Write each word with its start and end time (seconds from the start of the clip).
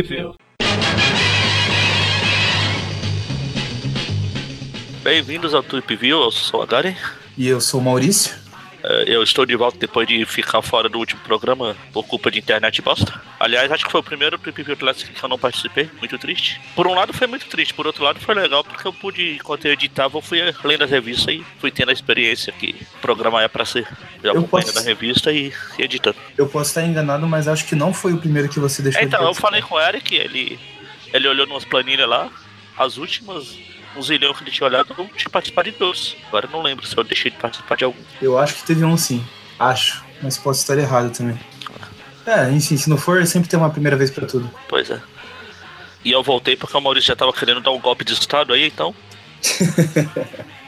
View. 0.00 0.34
Bem-vindos 5.02 5.52
ao 5.52 5.62
Tweep 5.62 5.96
View, 5.96 6.22
eu 6.22 6.30
sou 6.30 6.62
a 6.62 6.66
Garen. 6.66 6.94
E 7.36 7.46
eu 7.48 7.60
sou 7.60 7.80
o 7.80 7.84
Maurício. 7.84 8.34
É, 8.82 9.04
Eu 9.06 9.22
estou 9.22 9.44
de 9.44 9.54
volta 9.54 9.78
depois 9.78 10.08
de 10.08 10.24
ficar 10.24 10.62
fora 10.62 10.88
do 10.88 10.98
último 10.98 11.20
programa 11.22 11.76
por 11.92 12.04
culpa 12.04 12.30
de 12.30 12.38
internet 12.38 12.80
bosta. 12.80 13.20
Aliás, 13.38 13.70
acho 13.70 13.84
que 13.84 13.90
foi 13.90 14.00
o 14.00 14.04
primeiro 14.04 14.38
Tweep 14.38 14.62
View 14.62 14.76
Classic 14.76 15.12
que 15.12 15.22
eu 15.22 15.28
não 15.28 15.38
participei, 15.38 15.90
muito 15.98 16.18
triste. 16.18 16.60
Por 16.74 16.86
um 16.86 16.94
lado 16.94 17.12
foi 17.12 17.26
muito 17.26 17.46
triste, 17.46 17.74
por 17.74 17.86
outro 17.86 18.02
lado 18.02 18.18
foi 18.20 18.34
legal 18.34 18.64
porque 18.64 18.86
eu 18.86 18.92
pude, 18.92 19.34
enquanto 19.34 19.66
eu 19.66 19.72
editava, 19.72 20.16
eu 20.16 20.22
fui 20.22 20.40
lendo 20.64 20.84
as 20.84 20.90
revistas 20.90 21.34
e 21.34 21.44
fui 21.58 21.70
tendo 21.70 21.90
a 21.90 21.92
experiência 21.92 22.52
que 22.52 22.74
o 22.96 23.00
programa 23.00 23.42
é 23.42 23.48
pra 23.48 23.64
ser. 23.64 23.86
Eu 24.22 24.32
acompanhando 24.32 24.66
posso- 24.72 24.78
a 24.78 24.82
revista 24.82 25.32
e, 25.32 25.52
e 25.78 25.82
editando. 25.82 26.16
Eu 26.36 26.46
posso 26.48 26.70
estar 26.70 26.82
enganado, 26.84 27.26
mas 27.26 27.48
acho 27.48 27.64
que 27.66 27.74
não 27.74 27.92
foi 27.92 28.12
o 28.12 28.18
primeiro 28.18 28.48
que 28.48 28.58
você 28.60 28.82
deixou 28.82 29.02
Então, 29.02 29.20
de 29.20 29.26
eu 29.26 29.34
falei 29.34 29.60
com 29.62 29.74
o 29.74 29.80
Eric, 29.80 30.14
ele, 30.14 30.58
ele 31.12 31.28
olhou 31.28 31.46
numas 31.46 31.64
planilhas 31.64 32.08
lá, 32.08 32.30
as 32.78 32.96
últimas, 32.96 33.56
um 33.96 34.02
zilhão 34.02 34.32
que 34.34 34.42
ele 34.44 34.50
tinha 34.50 34.66
olhado, 34.66 34.94
eu 34.96 35.04
tinha 35.16 35.30
participado 35.30 35.70
de 35.70 35.76
todos. 35.76 36.16
Agora 36.28 36.46
eu 36.46 36.50
não 36.50 36.62
lembro 36.62 36.86
se 36.86 36.96
eu 36.96 37.04
deixei 37.04 37.30
de 37.30 37.36
participar 37.36 37.76
de 37.76 37.84
algum. 37.84 37.98
Eu 38.20 38.38
acho 38.38 38.54
que 38.56 38.64
teve 38.64 38.84
um 38.84 38.96
sim. 38.96 39.24
Acho. 39.58 40.02
Mas 40.22 40.38
posso 40.38 40.60
estar 40.60 40.78
errado 40.78 41.10
também. 41.16 41.38
É, 42.24 42.48
enfim, 42.52 42.76
se 42.76 42.88
não 42.88 42.96
for, 42.96 43.26
sempre 43.26 43.48
tem 43.48 43.58
uma 43.58 43.70
primeira 43.70 43.96
vez 43.96 44.10
pra 44.10 44.26
tudo. 44.26 44.48
Pois 44.68 44.88
é. 44.90 45.00
E 46.04 46.12
eu 46.12 46.22
voltei 46.22 46.56
porque 46.56 46.76
o 46.76 46.80
Maurício 46.80 47.08
já 47.08 47.16
tava 47.16 47.32
querendo 47.32 47.60
dar 47.60 47.72
um 47.72 47.80
golpe 47.80 48.04
de 48.04 48.12
estado 48.12 48.52
aí, 48.52 48.66
então. 48.66 48.94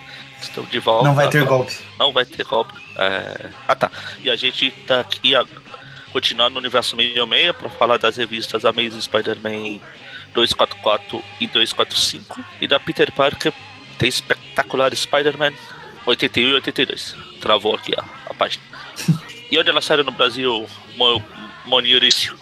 Estou 0.49 0.65
de 0.67 0.79
volta. 0.79 1.09
Não 1.09 1.15
vai 1.15 1.29
ter 1.29 1.45
golpe. 1.45 1.77
Não 1.99 2.13
vai 2.13 2.25
ter 2.25 2.45
golpe. 2.45 2.75
É... 2.97 3.51
Ah 3.67 3.75
tá. 3.75 3.91
E 4.23 4.31
a 4.31 4.37
gente 4.37 4.71
tá 4.87 5.01
aqui 5.01 5.35
a... 5.35 5.45
continuando 6.13 6.55
no 6.55 6.61
universo 6.61 6.97
meio 6.97 7.27
meia 7.27 7.53
pra 7.53 7.69
falar 7.69 7.99
das 7.99 8.17
revistas 8.17 8.65
Amazing 8.65 9.01
Spider-Man 9.01 9.81
244 10.35 11.23
e 11.41 11.47
245. 11.47 12.45
E 12.61 12.69
da 12.69 12.79
Peter 12.79 13.11
Parker 13.13 13.53
tem 13.99 14.09
espetacular 14.09 14.95
Spider-Man 14.95 15.53
81 16.07 16.49
e 16.49 16.55
82. 16.55 17.17
Travou 17.41 17.75
aqui 17.75 17.95
a, 17.97 18.05
a 18.31 18.35
página. 18.35 18.63
e 19.51 19.59
onde 19.59 19.71
ela 19.71 19.81
saiu 19.81 20.05
no 20.05 20.13
Brasil, 20.13 20.67
Mo... 20.97 21.23
Monirício? 21.65 22.37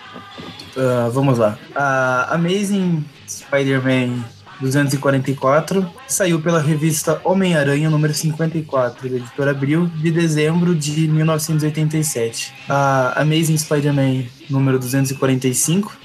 Ah, 0.76 1.08
vamos 1.12 1.38
lá. 1.38 1.56
A 1.74 2.34
Amazing 2.34 3.04
Spider-Man 3.28 4.24
244 4.62 5.86
saiu 6.08 6.40
pela 6.40 6.60
revista 6.62 7.20
Homem-Aranha 7.24 7.90
número 7.90 8.14
54, 8.14 9.08
da 9.08 9.16
editora 9.16 9.50
Abril, 9.50 9.86
de 9.96 10.10
dezembro 10.10 10.74
de 10.74 11.08
1987. 11.08 12.52
A 12.68 13.20
Amazing 13.20 13.56
Spider-Man 13.58 14.24
número 14.48 14.78
245 14.78 15.96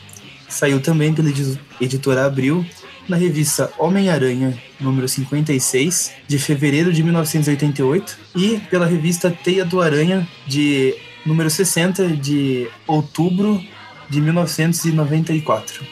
saiu 0.49 0.79
também 0.79 1.13
pela 1.13 1.29
edi- 1.29 1.59
editora 1.79 2.25
Abril, 2.25 2.65
na 3.07 3.15
revista 3.15 3.71
Homem-Aranha 3.77 4.57
número 4.79 5.07
56, 5.07 6.11
de 6.27 6.37
fevereiro 6.39 6.91
de 6.91 7.01
1988, 7.03 8.17
e 8.35 8.59
pela 8.69 8.85
revista 8.85 9.29
Teia 9.31 9.63
do 9.63 9.81
Aranha, 9.81 10.27
de 10.45 10.93
número 11.25 11.49
60, 11.49 12.07
de 12.17 12.67
outubro 12.85 13.61
de 14.09 14.21
1994. 14.21 15.83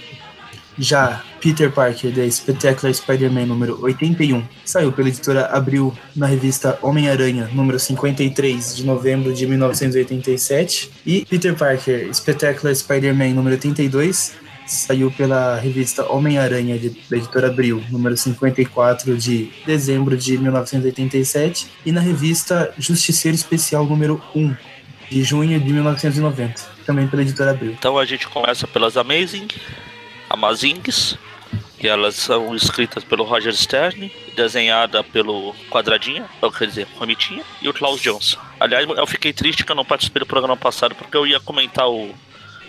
Já 0.78 1.24
Peter 1.40 1.72
Parker, 1.72 2.14
The 2.14 2.30
Spectacular 2.30 2.94
Spider-Man 2.94 3.46
número 3.46 3.78
81, 3.82 4.44
saiu 4.64 4.92
pela 4.92 5.10
editora 5.10 5.46
Abril 5.48 5.94
na 6.16 6.26
revista 6.26 6.78
Homem-Aranha 6.82 7.50
número 7.54 7.80
53 7.80 8.76
de 8.76 8.86
novembro 8.86 9.34
de 9.34 9.46
1987 9.46 10.92
e 11.06 11.26
Peter 11.26 11.56
Parker 11.56 12.14
Spectacular 12.14 12.76
Spider-Man 12.76 13.34
número 13.34 13.56
82 13.56 14.34
saiu 14.66 15.12
pela 15.12 15.58
revista 15.58 16.12
Homem-Aranha 16.12 16.80
da 17.10 17.18
editora 17.18 17.48
Abril 17.48 17.84
número 17.90 18.18
54 18.18 19.18
de 19.18 19.52
dezembro 19.66 20.18
de 20.18 20.38
1987 20.38 21.68
e 21.86 21.92
na 21.92 22.02
revista 22.02 22.74
Justiceiro 22.78 23.36
Especial 23.36 23.86
número 23.86 24.22
1 24.36 24.56
de 25.10 25.24
junho 25.24 25.60
de 25.60 25.72
1990, 25.72 26.64
também 26.86 27.08
pela 27.08 27.22
editora 27.22 27.52
Abril. 27.52 27.76
Então 27.78 27.98
a 27.98 28.06
gente 28.06 28.28
começa 28.28 28.68
pelas 28.68 28.98
Amazing, 28.98 29.48
Amazings, 30.36 31.18
que 31.80 31.88
elas 31.88 32.16
são 32.16 32.56
escritas 32.56 33.04
pelo 33.04 33.24
Roger 33.24 33.56
Stern, 33.56 34.12
desenhada 34.36 35.04
pelo 35.04 35.56
Quadradinha, 35.70 36.26
ou 36.42 36.52
quer 36.52 36.68
dizer, 36.68 36.88
Romitinha, 36.96 37.44
e 37.62 37.68
o 37.68 37.74
Klaus 37.74 38.02
Johnson. 38.02 38.38
Aliás, 38.60 38.88
eu 38.88 39.08
fiquei 39.08 39.34
triste 39.34 39.66
que 39.66 39.72
eu 39.72 39.76
não 39.76 39.86
participei 39.86 40.20
do 40.20 40.26
programa 40.26 40.56
passado, 40.56 40.96
porque 40.96 41.18
eu 41.18 41.26
ia 41.26 41.40
comentar 41.40 41.90
o, 41.90 42.14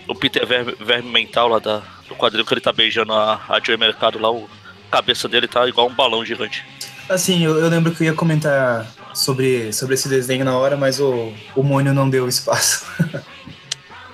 o 0.07 0.15
Peter 0.15 0.45
Verme, 0.45 0.75
Verme 0.79 1.09
Mental 1.09 1.47
lá 1.47 1.59
da, 1.59 1.81
do 2.07 2.15
quadril 2.15 2.45
que 2.45 2.53
ele 2.53 2.61
tá 2.61 2.73
beijando 2.73 3.13
a, 3.13 3.41
a 3.47 3.59
Joey 3.59 3.77
Mercado 3.77 4.19
lá, 4.19 4.31
o 4.31 4.49
a 4.87 4.97
cabeça 4.97 5.27
dele 5.27 5.47
tá 5.47 5.67
igual 5.67 5.87
um 5.87 5.93
balão 5.93 6.23
gigante. 6.23 6.65
Assim, 7.09 7.43
eu, 7.43 7.59
eu 7.59 7.69
lembro 7.69 7.93
que 7.93 8.03
eu 8.03 8.07
ia 8.07 8.13
comentar 8.13 8.87
sobre, 9.13 9.71
sobre 9.73 9.95
esse 9.95 10.07
desenho 10.07 10.45
na 10.45 10.57
hora, 10.57 10.77
mas 10.77 10.99
o, 10.99 11.33
o 11.55 11.63
Mônio 11.63 11.93
não 11.93 12.09
deu 12.09 12.27
espaço. 12.27 12.85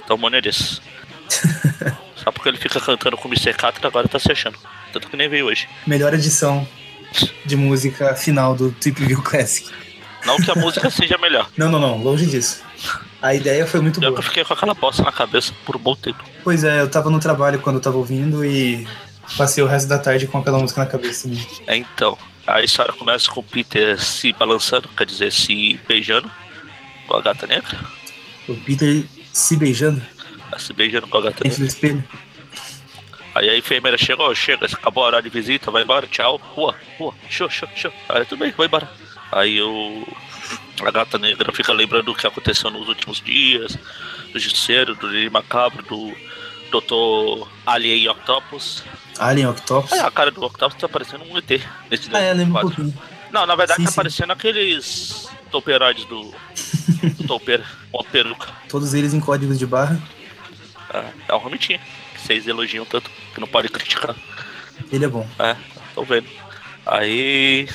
Então 0.04 0.18
o 0.18 0.20
Mano 0.20 0.36
é 0.36 0.42
desse. 0.42 0.82
Só 2.24 2.32
porque 2.32 2.50
ele 2.50 2.58
fica 2.58 2.80
cantando 2.80 3.18
com 3.18 3.28
o 3.28 3.32
Mr. 3.32 3.54
Catra, 3.54 3.88
agora 3.88 4.08
tá 4.08 4.20
se 4.20 4.32
achando. 4.32 4.58
Tanto 4.92 5.10
que 5.10 5.18
nem 5.18 5.28
veio 5.28 5.46
hoje. 5.48 5.68
Melhor 5.86 6.14
edição 6.14 6.68
de 7.46 7.56
música 7.56 8.16
final 8.16 8.56
do 8.56 8.72
Trip 8.72 9.04
View 9.06 9.22
Classic. 9.22 9.70
Não 10.26 10.38
que 10.38 10.50
a 10.50 10.56
música 10.56 10.90
seja 10.92 11.18
melhor. 11.18 11.50
Não, 11.58 11.70
não, 11.70 11.80
não, 11.80 11.98
longe 12.02 12.26
disso. 12.26 12.62
A 13.22 13.34
ideia 13.34 13.66
foi 13.66 13.80
muito 13.82 14.02
Eu 14.04 14.12
boa. 14.12 14.22
fiquei 14.22 14.44
com 14.44 14.54
aquela 14.54 14.74
bosta 14.74 15.04
na 15.04 15.12
cabeça 15.12 15.54
por 15.66 15.76
um 15.76 15.80
bom 15.80 15.96
tempo. 15.96 16.24
Pois 16.44 16.64
é, 16.64 16.82
eu 16.82 16.90
tava 16.90 17.10
no 17.10 17.20
trabalho 17.20 17.60
quando 17.60 17.78
eu 17.78 17.82
tava 17.82 17.98
ouvindo 17.98 18.44
e 18.46 18.88
passei 19.38 19.64
o 19.64 19.68
resto 19.68 19.88
da 19.88 19.98
tarde 19.98 20.28
com 20.28 20.38
aquela 20.38 20.60
música 20.60 20.82
na 20.84 20.88
cabeça. 20.90 21.28
né? 21.28 21.38
É, 21.68 21.78
então, 21.78 22.18
a 22.46 22.62
história 22.62 22.94
começa 22.94 23.30
com 23.32 23.40
o 23.40 23.44
Peter 23.44 24.00
se 24.02 24.34
balançando, 24.34 24.90
quer 24.98 25.06
dizer, 25.06 25.32
se 25.32 25.80
beijando 25.88 26.30
com 27.08 27.16
a 27.16 27.22
gata 27.22 27.48
negra. 27.48 27.80
O 28.48 28.56
Peter 28.56 29.06
se 29.32 29.56
beijando 29.56 30.02
Tá 30.54 30.60
Se 30.60 30.72
beijando 30.74 31.08
com 31.08 31.18
a 31.18 31.22
gata 31.22 31.44
do 31.44 31.66
espelho. 31.66 32.04
Aí 33.34 33.50
a 33.50 33.58
enfermeira 33.58 33.98
chegou, 33.98 34.34
chega, 34.36 34.68
acabou 34.68 35.04
a 35.04 35.08
hora 35.08 35.22
de 35.22 35.30
visita, 35.30 35.72
vai 35.72 35.82
embora, 35.82 36.06
tchau. 36.06 36.40
Rua, 36.54 36.76
rua, 37.00 37.14
show, 37.28 37.50
show, 37.50 37.68
show. 37.76 37.92
Aí 38.08 38.24
tudo 38.26 38.40
bem, 38.40 38.54
vai 38.56 38.68
embora. 38.68 38.88
Aí 39.32 39.60
o. 39.60 40.08
A 40.86 40.92
gata 40.92 41.18
negra 41.18 41.52
fica 41.52 41.74
lembrando 41.74 42.12
o 42.12 42.16
que 42.16 42.28
aconteceu 42.28 42.70
nos 42.70 42.88
últimos 42.88 43.22
dias, 43.22 43.78
do 44.32 44.40
Justiceiro, 44.40 44.96
do 44.96 45.08
Lili 45.08 45.30
Macabro, 45.30 45.82
do 45.84 46.14
Dr. 46.70 47.48
Alien 47.66 48.10
Octopus. 48.10 48.84
Alien 49.18 49.48
Octopus. 49.48 49.94
Aí 49.94 50.00
a 50.00 50.12
cara 50.12 50.30
do 50.30 50.44
Octopus 50.44 50.78
tá 50.80 50.90
parecendo 50.90 51.24
um 51.24 51.38
ET 51.38 51.50
nesse 51.90 52.10
Ah, 52.14 52.20
é, 52.20 52.34
lembra 52.34 52.66
um 52.66 52.68
pouquinho. 52.68 52.94
Não, 53.32 53.46
na 53.48 53.56
verdade 53.56 53.78
Sim, 53.80 53.86
tá 53.86 53.92
sim. 53.92 53.96
parecendo 53.96 54.34
aqueles 54.34 55.28
toperoides 55.50 56.06
do, 56.06 56.34
do 57.18 57.24
topeira, 57.26 57.64
uma 57.92 58.04
peruca. 58.04 58.48
Todos 58.70 58.94
eles 58.94 59.14
em 59.14 59.20
códigos 59.20 59.58
de 59.58 59.66
barra. 59.66 60.00
É, 60.94 61.06
é 61.30 61.36
um 61.36 61.40
romitinho, 61.40 61.80
que 62.14 62.22
vocês 62.22 62.48
elogiam 62.48 62.86
tanto, 62.86 63.10
que 63.34 63.40
não 63.40 63.48
pode 63.48 63.70
criticar. 63.70 64.16
Ele 64.92 65.06
é 65.06 65.08
bom. 65.08 65.28
É, 65.40 65.56
tô 65.96 66.04
vendo. 66.04 66.28
Aí 66.86 67.68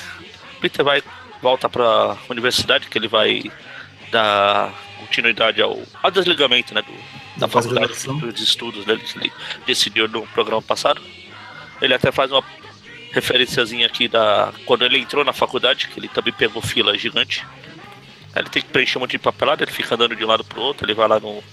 Peter 0.61 0.83
vai 0.83 1.01
volta 1.41 1.69
pra 1.69 2.17
universidade, 2.29 2.87
que 2.87 2.97
ele 2.97 3.07
vai 3.07 3.43
dar 4.11 4.73
continuidade 4.99 5.61
ao, 5.61 5.81
ao 6.03 6.11
desligamento, 6.11 6.73
né, 6.73 6.81
do, 6.81 6.91
da 7.39 7.47
Da 7.47 7.47
faculdade 7.47 7.93
dos 7.93 8.41
estudos 8.41 8.85
dele, 8.85 9.01
que 9.01 9.17
ele 9.17 9.31
decidiu 9.65 10.07
no 10.07 10.25
programa 10.27 10.61
passado. 10.61 11.01
Ele 11.81 11.93
até 11.93 12.11
faz 12.11 12.31
uma 12.31 12.43
referenciazinha 13.11 13.87
aqui 13.87 14.07
da 14.07 14.53
quando 14.65 14.83
ele 14.83 14.99
entrou 14.99 15.23
na 15.23 15.33
faculdade, 15.33 15.87
que 15.87 15.99
ele 15.99 16.07
também 16.07 16.33
pegou 16.33 16.61
fila 16.61 16.97
gigante. 16.97 17.45
Aí 18.35 18.41
ele 18.43 18.49
tem 18.49 18.61
que 18.61 18.69
preencher 18.69 18.97
um 18.97 19.01
monte 19.01 19.11
de 19.11 19.19
papelada, 19.19 19.63
ele 19.63 19.71
fica 19.71 19.95
andando 19.95 20.15
de 20.15 20.23
um 20.23 20.27
lado 20.27 20.43
pro 20.43 20.61
outro, 20.61 20.85
ele 20.85 20.93
vai 20.93 21.07
lá 21.07 21.19
no 21.19 21.43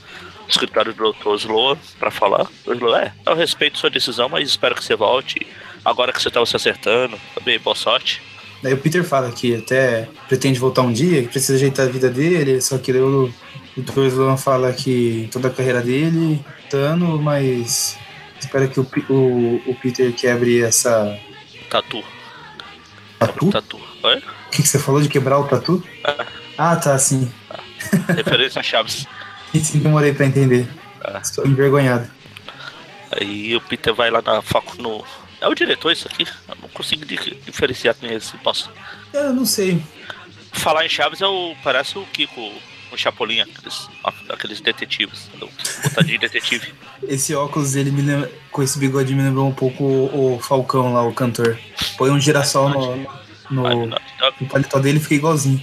escritório 0.49 0.93
do 0.93 1.13
Dr. 1.13 1.35
Sloan 1.37 1.77
pra 1.99 2.11
falar. 2.11 2.47
O 2.67 2.73
Sloan, 2.73 3.01
é, 3.01 3.13
eu 3.27 3.35
respeito 3.35 3.79
sua 3.79 3.91
decisão, 3.91 4.29
mas 4.29 4.49
espero 4.49 4.75
que 4.75 4.85
você 4.85 4.95
volte. 4.95 5.47
Agora 5.85 6.13
que 6.13 6.21
você 6.21 6.31
tava 6.31 6.47
se 6.47 6.57
acertando, 6.57 7.19
também 7.35 7.59
boa 7.59 7.77
sorte. 7.77 8.23
Daí 8.63 8.73
o 8.73 8.79
Peter 8.79 9.05
fala 9.05 9.31
que 9.31 9.55
até 9.55 10.09
pretende 10.29 10.59
voltar 10.59 10.83
um 10.83 10.93
dia, 10.93 11.23
que 11.23 11.29
precisa 11.29 11.55
ajeitar 11.55 11.87
a 11.87 11.91
vida 11.91 12.11
dele, 12.11 12.61
só 12.61 12.79
que 12.79 12.93
o, 12.93 13.33
Dr. 13.77 14.07
Sloan 14.07 14.37
fala 14.37 14.73
que 14.73 15.29
toda 15.31 15.49
a 15.49 15.51
carreira 15.51 15.83
dele, 15.83 16.45
tano, 16.71 17.21
mas 17.21 17.99
espera 18.41 18.67
que 18.67 18.81
o, 18.81 18.87
o, 19.11 19.63
o 19.67 19.75
Peter 19.81 20.13
quebre 20.15 20.63
essa. 20.63 21.19
Tatu. 21.69 22.03
Tatu? 23.19 23.51
Tatu. 23.51 23.81
Oi? 24.03 24.17
O 24.19 24.51
que, 24.51 24.63
que 24.63 24.69
você 24.69 24.79
falou 24.79 25.03
de 25.03 25.09
quebrar 25.09 25.39
o 25.39 25.45
tatu? 25.45 25.83
Ah, 26.57 26.77
tá, 26.77 26.99
sim. 26.99 27.31
Referência 28.09 28.61
a 28.61 28.63
Chaves. 28.63 29.07
Sim, 29.55 29.79
demorei 29.79 30.13
pra 30.13 30.27
entender. 30.27 30.67
Ah. 31.03 31.21
Estou 31.23 31.47
envergonhado. 31.47 32.09
Aí 33.21 33.55
o 33.57 33.61
Peter 33.61 33.95
vai 33.95 34.11
lá 34.11 34.21
na 34.23 34.43
facu 34.43 34.81
no. 34.83 35.05
É 35.41 35.49
o 35.49 35.55
diretor 35.55 35.93
isso 35.93 36.09
aqui? 36.09 36.27
Eu 36.49 36.57
não 36.61 36.69
consigo 36.71 37.05
di- 37.05 37.39
diferenciar 37.45 37.95
quem 37.95 38.11
é 38.11 38.15
esse 38.15 38.37
posso. 38.39 38.71
Eu 39.13 39.33
não 39.33 39.45
sei. 39.47 39.83
Falar 40.53 40.85
em 40.85 40.89
Chaves 40.89 41.21
é 41.21 41.27
o. 41.27 41.55
Parece 41.63 41.99
o 41.99 42.05
Kiko 42.07 42.51
um 42.93 42.97
chapolim, 42.97 43.41
aqueles, 43.41 43.89
aqueles 44.29 44.61
detetives. 44.61 45.29
De 46.05 46.19
detetive. 46.19 46.73
Esse 47.03 47.35
óculos, 47.35 47.75
ele 47.75 47.91
me 47.91 48.01
lembra, 48.01 48.31
com 48.53 48.63
esse 48.63 48.79
bigode 48.79 49.13
me 49.15 49.23
lembrou 49.23 49.47
um 49.49 49.53
pouco 49.53 49.83
o, 49.85 50.37
o 50.37 50.41
Falcão 50.41 50.93
lá, 50.93 51.03
o 51.03 51.13
cantor. 51.13 51.59
Põe 51.99 52.11
um 52.11 52.21
girassol 52.21 52.69
no, 52.71 52.97
no, 53.51 53.87
no 53.87 54.47
paletó 54.49 54.79
dele 54.79 54.99
e 54.99 55.01
fica 55.03 55.15
igualzinho. 55.17 55.63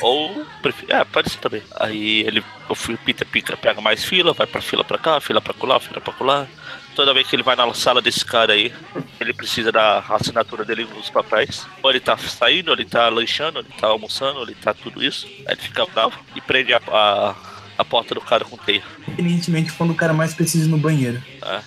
Ou, 0.00 0.46
é, 0.88 1.04
pode 1.04 1.30
ser 1.30 1.38
também. 1.38 1.62
Aí 1.78 2.20
ele, 2.20 2.42
o 2.68 2.98
Peter 3.04 3.26
pica, 3.26 3.56
pega 3.56 3.80
mais 3.80 4.04
fila, 4.04 4.32
vai 4.32 4.46
pra 4.46 4.62
fila 4.62 4.82
pra 4.82 4.98
cá, 4.98 5.20
fila 5.20 5.40
pra 5.40 5.54
colar, 5.54 5.80
fila 5.80 6.00
pra 6.00 6.12
colar. 6.12 6.48
Toda 6.94 7.14
vez 7.14 7.26
que 7.26 7.36
ele 7.36 7.42
vai 7.42 7.54
na 7.54 7.72
sala 7.72 8.02
desse 8.02 8.24
cara 8.24 8.52
aí, 8.52 8.72
ele 9.20 9.32
precisa 9.32 9.70
da 9.70 10.00
assinatura 10.00 10.64
dele 10.64 10.84
nos 10.84 11.08
papéis. 11.08 11.66
Ou 11.82 11.90
ele 11.90 12.00
tá 12.00 12.16
saindo, 12.16 12.68
ou 12.68 12.74
ele 12.74 12.84
tá 12.84 13.08
lanchando, 13.08 13.58
ou 13.58 13.64
ele 13.64 13.74
tá 13.78 13.86
almoçando, 13.86 14.40
ou 14.40 14.44
ele 14.44 14.54
tá 14.54 14.74
tudo 14.74 15.02
isso. 15.02 15.26
Aí 15.46 15.54
ele 15.54 15.60
fica 15.60 15.86
bravo 15.86 16.18
e 16.34 16.40
prende 16.40 16.74
a, 16.74 16.80
a, 16.88 17.34
a 17.78 17.84
porta 17.84 18.14
do 18.14 18.20
cara 18.20 18.44
com 18.44 18.56
teia. 18.56 18.82
Independentemente 19.06 19.72
quando 19.72 19.90
o 19.90 19.94
cara 19.94 20.12
mais 20.12 20.34
precisa 20.34 20.66
ir 20.66 20.68
no 20.68 20.78
banheiro. 20.78 21.22
É. 21.42 21.60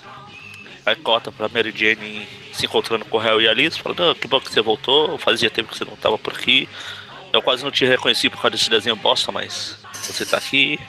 Aí 0.86 0.96
corta 0.98 1.32
pra 1.32 1.48
Mary 1.48 1.74
Jane 1.76 2.28
se 2.52 2.66
encontrando 2.66 3.06
com 3.06 3.18
o 3.18 3.20
Harry 3.20 3.46
e 3.46 3.48
Alice, 3.48 3.82
falando, 3.82 4.14
que 4.16 4.28
bom 4.28 4.40
que 4.40 4.52
você 4.52 4.62
voltou, 4.62 5.18
fazia 5.18 5.50
tempo 5.50 5.72
que 5.72 5.78
você 5.78 5.86
não 5.86 5.96
tava 5.96 6.18
por 6.18 6.34
aqui. 6.34 6.68
Eu 7.34 7.42
quase 7.42 7.64
não 7.64 7.72
te 7.72 7.84
reconheci 7.84 8.30
por 8.30 8.40
causa 8.40 8.52
desse 8.52 8.70
desenho 8.70 8.96
bosta, 8.96 9.32
mas 9.32 9.76
você 9.92 10.24
tá 10.24 10.38
aqui. 10.38 10.80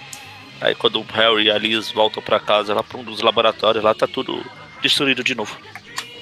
Aí 0.60 0.74
quando 0.74 1.00
o 1.00 1.06
Harry 1.14 1.44
e 1.44 1.50
a 1.50 1.56
Liz 1.56 1.90
voltam 1.90 2.22
pra 2.22 2.38
casa, 2.38 2.74
lá 2.74 2.82
pra 2.82 2.98
um 2.98 3.02
dos 3.02 3.22
laboratórios, 3.22 3.82
lá 3.82 3.94
tá 3.94 4.06
tudo 4.06 4.44
destruído 4.82 5.24
de 5.24 5.34
novo. 5.34 5.56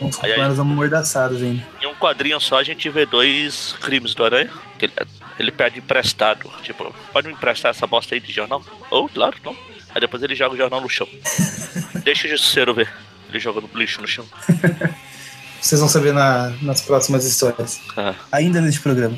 Uns 0.01 0.23
aí, 0.23 0.33
aí, 0.33 0.41
amordaçados 0.41 1.43
ainda. 1.43 1.67
Em 1.83 1.87
um 1.89 1.95
quadrinho 1.95 2.41
só 2.41 2.59
a 2.59 2.63
gente 2.63 2.89
vê 2.89 3.05
dois 3.05 3.75
crimes 3.81 4.15
do 4.15 4.25
Aranha. 4.25 4.51
Ele, 4.81 4.93
ele 5.41 5.51
pede 5.51 5.81
emprestado. 5.81 6.49
Tipo, 6.63 6.95
pode 7.13 7.27
me 7.27 7.35
emprestar 7.35 7.73
essa 7.73 7.87
bosta 7.87 8.15
aí 8.15 8.21
de 8.21 8.33
jornal? 8.33 8.63
Ou, 8.91 9.07
oh, 9.07 9.09
claro, 9.09 9.37
não. 9.45 9.57
Aí 9.93 10.01
depois 10.01 10.23
ele 10.23 10.37
joga 10.37 10.55
o 10.55 10.57
jornal 10.57 10.81
no 10.81 10.89
chão. 10.89 11.09
Deixa 12.05 12.29
o 12.29 12.31
Justiceiro 12.31 12.73
ver. 12.73 12.89
Ele 13.29 13.41
joga 13.41 13.61
no 13.61 13.69
lixo 13.75 14.01
no 14.01 14.07
chão. 14.07 14.25
Vocês 15.61 15.81
vão 15.81 15.89
saber 15.89 16.13
na, 16.13 16.53
nas 16.61 16.81
próximas 16.83 17.25
histórias. 17.25 17.81
Ah. 17.97 18.15
Ainda 18.33 18.61
neste 18.61 18.81
programa. 18.81 19.17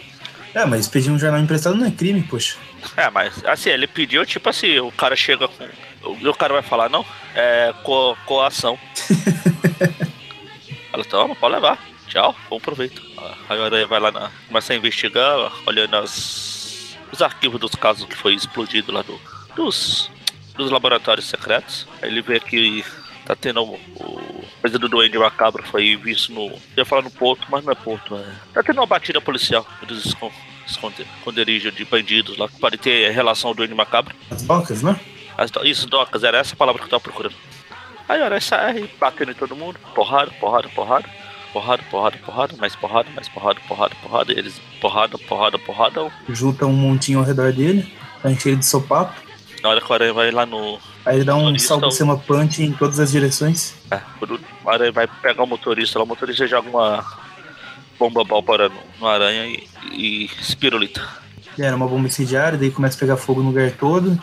É, 0.54 0.64
mas 0.64 0.86
pedir 0.86 1.10
um 1.10 1.18
jornal 1.18 1.40
emprestado 1.40 1.74
não 1.74 1.86
é 1.86 1.90
crime, 1.90 2.22
poxa. 2.22 2.56
É, 2.96 3.10
mas 3.10 3.44
assim, 3.44 3.70
ele 3.70 3.86
pediu, 3.86 4.24
tipo 4.24 4.48
assim, 4.48 4.78
o 4.78 4.92
cara 4.92 5.16
chega 5.16 5.48
com. 5.48 5.64
O, 6.02 6.30
o 6.30 6.34
cara 6.34 6.52
vai 6.52 6.62
falar, 6.62 6.88
não? 6.88 7.04
É 7.34 7.74
co 7.82 8.16
coação. 8.24 8.78
Ela 10.92 11.04
toma, 11.04 11.34
pode 11.34 11.54
levar. 11.54 11.78
Tchau, 12.06 12.36
bom 12.48 12.60
proveito. 12.60 13.02
Agora 13.48 13.84
vai 13.86 13.98
lá 13.98 14.12
na. 14.12 14.30
Começa 14.46 14.72
a 14.72 14.76
investigar, 14.76 15.52
olhando 15.66 15.96
as, 15.96 16.96
os 17.10 17.20
arquivos 17.20 17.58
dos 17.58 17.74
casos 17.74 18.06
que 18.06 18.16
foi 18.16 18.34
explodido 18.34 18.92
lá 18.92 19.02
do, 19.02 19.20
dos, 19.56 20.08
dos 20.54 20.70
laboratórios 20.70 21.26
secretos. 21.26 21.88
Aí 22.00 22.08
ele 22.08 22.22
vê 22.22 22.38
que 22.38 22.84
tá 23.24 23.34
tendo 23.34 23.62
o, 23.62 23.74
o 23.74 24.44
coisa 24.60 24.78
do 24.78 24.88
Duende 24.88 25.18
Macabro 25.18 25.62
foi 25.62 25.96
visto 25.96 26.32
no. 26.32 26.46
Eu 26.46 26.60
ia 26.78 26.84
falar 26.84 27.02
no 27.02 27.10
Porto, 27.10 27.46
mas 27.50 27.64
não 27.64 27.72
é 27.72 27.74
Porto, 27.74 28.16
é. 28.16 28.24
Tá 28.52 28.62
tendo 28.62 28.80
uma 28.80 28.86
batida 28.86 29.20
policial. 29.20 29.66
Eles 29.82 30.14
esconder, 30.66 31.06
esconderijo 31.18 31.70
de 31.70 31.84
bandidos 31.84 32.36
lá 32.38 32.48
que 32.48 32.58
pode 32.58 32.78
ter 32.78 33.10
relação 33.10 33.48
ao 33.48 33.54
Duende 33.54 33.74
Macabro. 33.74 34.14
As 34.30 34.42
docas, 34.42 34.82
né? 34.82 34.98
As 35.36 35.50
do... 35.50 35.64
Isso, 35.66 35.86
docas, 35.86 36.24
era 36.24 36.38
essa 36.38 36.56
palavra 36.56 36.80
que 36.80 36.86
eu 36.86 36.90
tava 36.90 37.02
procurando. 37.02 37.34
Aí 38.08 38.20
olha, 38.20 38.40
sai 38.40 38.88
batendo 39.00 39.32
em 39.32 39.34
todo 39.34 39.56
mundo, 39.56 39.78
porrada, 39.94 40.30
porrada, 40.32 40.68
porrada. 40.68 41.08
Porrada, 41.52 41.82
porrada, 41.88 42.18
porrada, 42.18 42.56
mais 42.56 42.74
porrada, 42.74 43.08
mais 43.14 43.28
porrada, 43.28 43.60
porrada, 43.68 43.94
porrada. 44.02 44.32
Eles 44.32 44.60
porrada, 44.80 45.16
porrada, 45.16 45.58
porrada. 45.58 46.12
Junta 46.28 46.66
um 46.66 46.72
montinho 46.72 47.20
ao 47.20 47.24
redor 47.24 47.52
dele, 47.52 47.94
tá 48.20 48.30
enche 48.30 48.56
de 48.56 48.66
sopapo. 48.66 49.14
Na 49.62 49.68
hora 49.68 49.80
que 49.80 49.88
o 49.88 49.94
aranha 49.94 50.12
vai 50.12 50.30
lá 50.32 50.44
no. 50.44 50.80
Aí 51.04 51.16
ele 51.16 51.24
dá 51.24 51.36
um 51.36 51.58
salto 51.58 51.88
de 51.88 51.94
cima 51.94 52.16
punch 52.16 52.62
em 52.62 52.72
todas 52.72 52.98
as 52.98 53.12
direções. 53.12 53.74
É, 53.90 54.00
o 54.64 54.70
aranha 54.70 54.92
vai 54.92 55.06
pegar 55.06 55.42
o 55.42 55.46
motorista 55.46 55.98
lá, 55.98 56.04
o 56.04 56.08
motorista 56.08 56.46
joga 56.46 56.68
uma 56.68 57.04
bomba 57.98 58.24
pólvora 58.24 58.68
no, 58.68 58.80
no 59.00 59.06
aranha 59.06 59.46
e, 59.46 59.68
e 59.92 60.24
espirulita. 60.40 61.06
Era 61.58 61.76
uma 61.76 61.86
bomba 61.86 62.06
incendiária, 62.06 62.58
daí 62.58 62.70
começa 62.70 62.96
a 62.96 63.00
pegar 63.00 63.16
fogo 63.16 63.42
no 63.42 63.48
lugar 63.48 63.70
todo. 63.72 64.18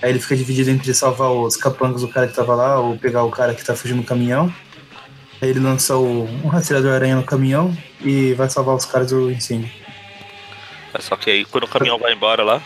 Aí 0.00 0.10
ele 0.10 0.20
fica 0.20 0.36
dividido 0.36 0.70
entre 0.70 0.94
salvar 0.94 1.30
os 1.30 1.56
capangas 1.56 2.02
do 2.02 2.08
cara 2.08 2.28
que 2.28 2.34
tava 2.34 2.54
lá 2.54 2.78
ou 2.78 2.96
pegar 2.96 3.24
o 3.24 3.30
cara 3.30 3.54
que 3.54 3.64
tá 3.64 3.74
fugindo 3.74 4.02
do 4.02 4.06
caminhão. 4.06 4.52
Aí 5.40 5.48
ele 5.50 5.60
lança 5.60 5.96
o, 5.96 6.24
um 6.44 6.48
rastreador 6.48 6.94
aranha 6.94 7.16
no 7.16 7.24
caminhão 7.24 7.76
e 8.00 8.32
vai 8.34 8.48
salvar 8.48 8.76
os 8.76 8.84
caras 8.84 9.10
do 9.10 9.30
incêndio. 9.30 9.70
É 10.94 11.00
só 11.00 11.16
que 11.16 11.30
aí 11.30 11.44
quando 11.44 11.64
o 11.64 11.68
caminhão 11.68 11.98
vai 11.98 12.12
embora 12.12 12.44
lá, 12.44 12.62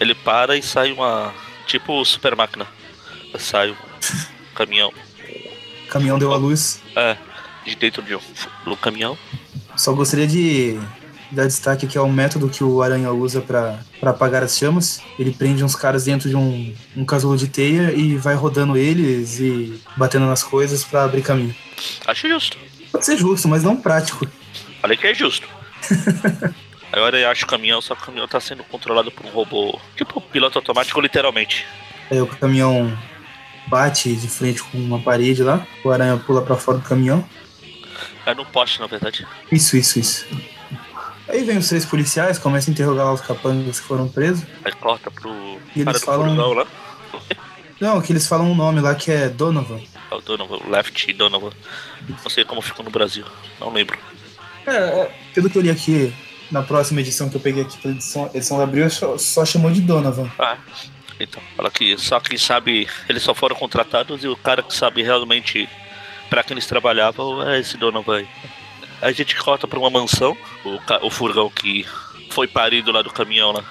ele 0.00 0.14
para 0.14 0.56
e 0.56 0.62
sai 0.62 0.92
uma. 0.92 1.32
Tipo 1.66 2.04
super 2.04 2.34
máquina. 2.36 2.66
Sai 3.38 3.70
um 3.70 3.76
caminhão. 4.54 4.92
Caminhão 5.88 6.18
deu 6.18 6.32
a 6.32 6.36
luz. 6.36 6.82
É, 6.96 7.16
de 7.64 7.74
dentro 7.74 8.02
de 8.02 8.14
um, 8.14 8.20
do 8.64 8.76
caminhão. 8.76 9.16
Só 9.76 9.92
gostaria 9.92 10.26
de 10.26 10.78
dar 11.30 11.46
destaque 11.46 11.86
aqui 11.86 11.96
ao 11.96 12.08
método 12.08 12.48
que 12.48 12.62
o 12.64 12.82
Aranha 12.82 13.12
usa 13.12 13.40
para 13.40 13.78
apagar 14.02 14.42
as 14.42 14.56
chamas. 14.56 15.00
Ele 15.18 15.32
prende 15.32 15.62
uns 15.64 15.74
caras 15.74 16.04
dentro 16.04 16.28
de 16.28 16.36
um, 16.36 16.74
um 16.96 17.04
casulo 17.04 17.36
de 17.36 17.48
teia 17.48 17.92
e 17.92 18.16
vai 18.16 18.34
rodando 18.34 18.76
eles 18.76 19.38
e 19.38 19.80
batendo 19.96 20.26
nas 20.26 20.42
coisas 20.42 20.84
para 20.84 21.04
abrir 21.04 21.22
caminho. 21.22 21.54
Acho 22.06 22.28
justo. 22.28 22.58
Pode 22.90 23.04
ser 23.04 23.16
justo, 23.16 23.48
mas 23.48 23.62
não 23.62 23.76
prático. 23.76 24.26
Falei 24.80 24.96
que 24.96 25.06
é 25.06 25.14
justo. 25.14 25.48
Agora 26.92 27.18
eu 27.18 27.28
acho 27.30 27.44
o 27.44 27.48
caminhão, 27.48 27.80
só 27.80 27.94
que 27.94 28.02
o 28.02 28.06
caminhão 28.06 28.26
tá 28.26 28.40
sendo 28.40 28.64
controlado 28.64 29.10
por 29.10 29.24
um 29.24 29.30
robô, 29.30 29.78
tipo 29.96 30.20
piloto 30.20 30.58
automático, 30.58 31.00
literalmente. 31.00 31.66
Aí 32.10 32.20
o 32.20 32.26
caminhão 32.26 32.96
bate 33.68 34.14
de 34.14 34.28
frente 34.28 34.62
com 34.62 34.78
uma 34.78 35.00
parede 35.00 35.42
lá, 35.42 35.64
o 35.84 35.90
aranha 35.90 36.16
pula 36.16 36.42
para 36.42 36.56
fora 36.56 36.78
do 36.78 36.88
caminhão. 36.88 37.24
É 38.26 38.34
no 38.34 38.44
poste, 38.44 38.80
na 38.80 38.86
verdade. 38.86 39.26
Isso, 39.50 39.76
isso, 39.76 39.98
isso. 39.98 40.26
Aí 41.28 41.44
vem 41.44 41.58
os 41.58 41.68
três 41.68 41.84
policiais, 41.84 42.38
começam 42.38 42.72
a 42.72 42.74
interrogar 42.74 43.12
os 43.12 43.20
capangas 43.20 43.78
que 43.78 43.86
foram 43.86 44.08
presos. 44.08 44.44
Aí 44.64 44.72
corta 44.72 45.10
pro 45.10 45.30
e 45.76 45.82
eles 45.82 46.02
falam... 46.02 46.34
lá. 46.52 46.66
Não, 47.80 48.02
que 48.02 48.12
eles 48.12 48.26
falam 48.26 48.50
um 48.50 48.54
nome 48.54 48.80
lá 48.80 48.94
que 48.94 49.10
é 49.10 49.28
Donovan. 49.28 49.80
É 50.10 50.14
o 50.14 50.20
Donovan, 50.20 50.58
Left 50.68 51.12
Donovan. 51.12 51.52
Não 52.08 52.30
sei 52.30 52.44
como 52.44 52.60
ficou 52.60 52.84
no 52.84 52.90
Brasil, 52.90 53.24
não 53.60 53.72
lembro. 53.72 53.96
É, 54.66 54.72
é, 54.72 55.14
pelo 55.32 55.48
que 55.48 55.56
eu 55.56 55.62
li 55.62 55.70
aqui, 55.70 56.12
na 56.50 56.62
próxima 56.62 57.00
edição 57.00 57.28
que 57.28 57.36
eu 57.36 57.40
peguei 57.40 57.62
aqui 57.62 57.78
pela 57.78 57.94
edição, 57.94 58.30
edição 58.34 58.56
de 58.56 58.62
abril, 58.62 58.90
só, 58.90 59.16
só 59.16 59.44
chamou 59.44 59.70
de 59.70 59.80
Donovan. 59.80 60.30
Ah, 60.38 60.58
então, 61.18 61.42
fala 61.56 61.70
que 61.70 61.96
só 61.98 62.18
quem 62.18 62.38
sabe, 62.38 62.88
eles 63.08 63.22
só 63.22 63.34
foram 63.34 63.54
contratados 63.54 64.24
e 64.24 64.28
o 64.28 64.36
cara 64.36 64.62
que 64.62 64.74
sabe 64.74 65.02
realmente 65.02 65.68
para 66.28 66.42
quem 66.42 66.54
eles 66.54 66.66
trabalhavam 66.66 67.48
é 67.48 67.60
esse 67.60 67.76
Donovan 67.76 68.18
aí. 68.18 68.28
A 69.02 69.12
gente 69.12 69.34
corta 69.36 69.66
pra 69.66 69.78
uma 69.78 69.90
mansão, 69.90 70.36
o, 70.64 71.06
o 71.06 71.10
furgão 71.10 71.50
que 71.50 71.86
foi 72.30 72.46
parido 72.46 72.92
lá 72.92 73.02
do 73.02 73.12
caminhão 73.12 73.52
lá. 73.52 73.64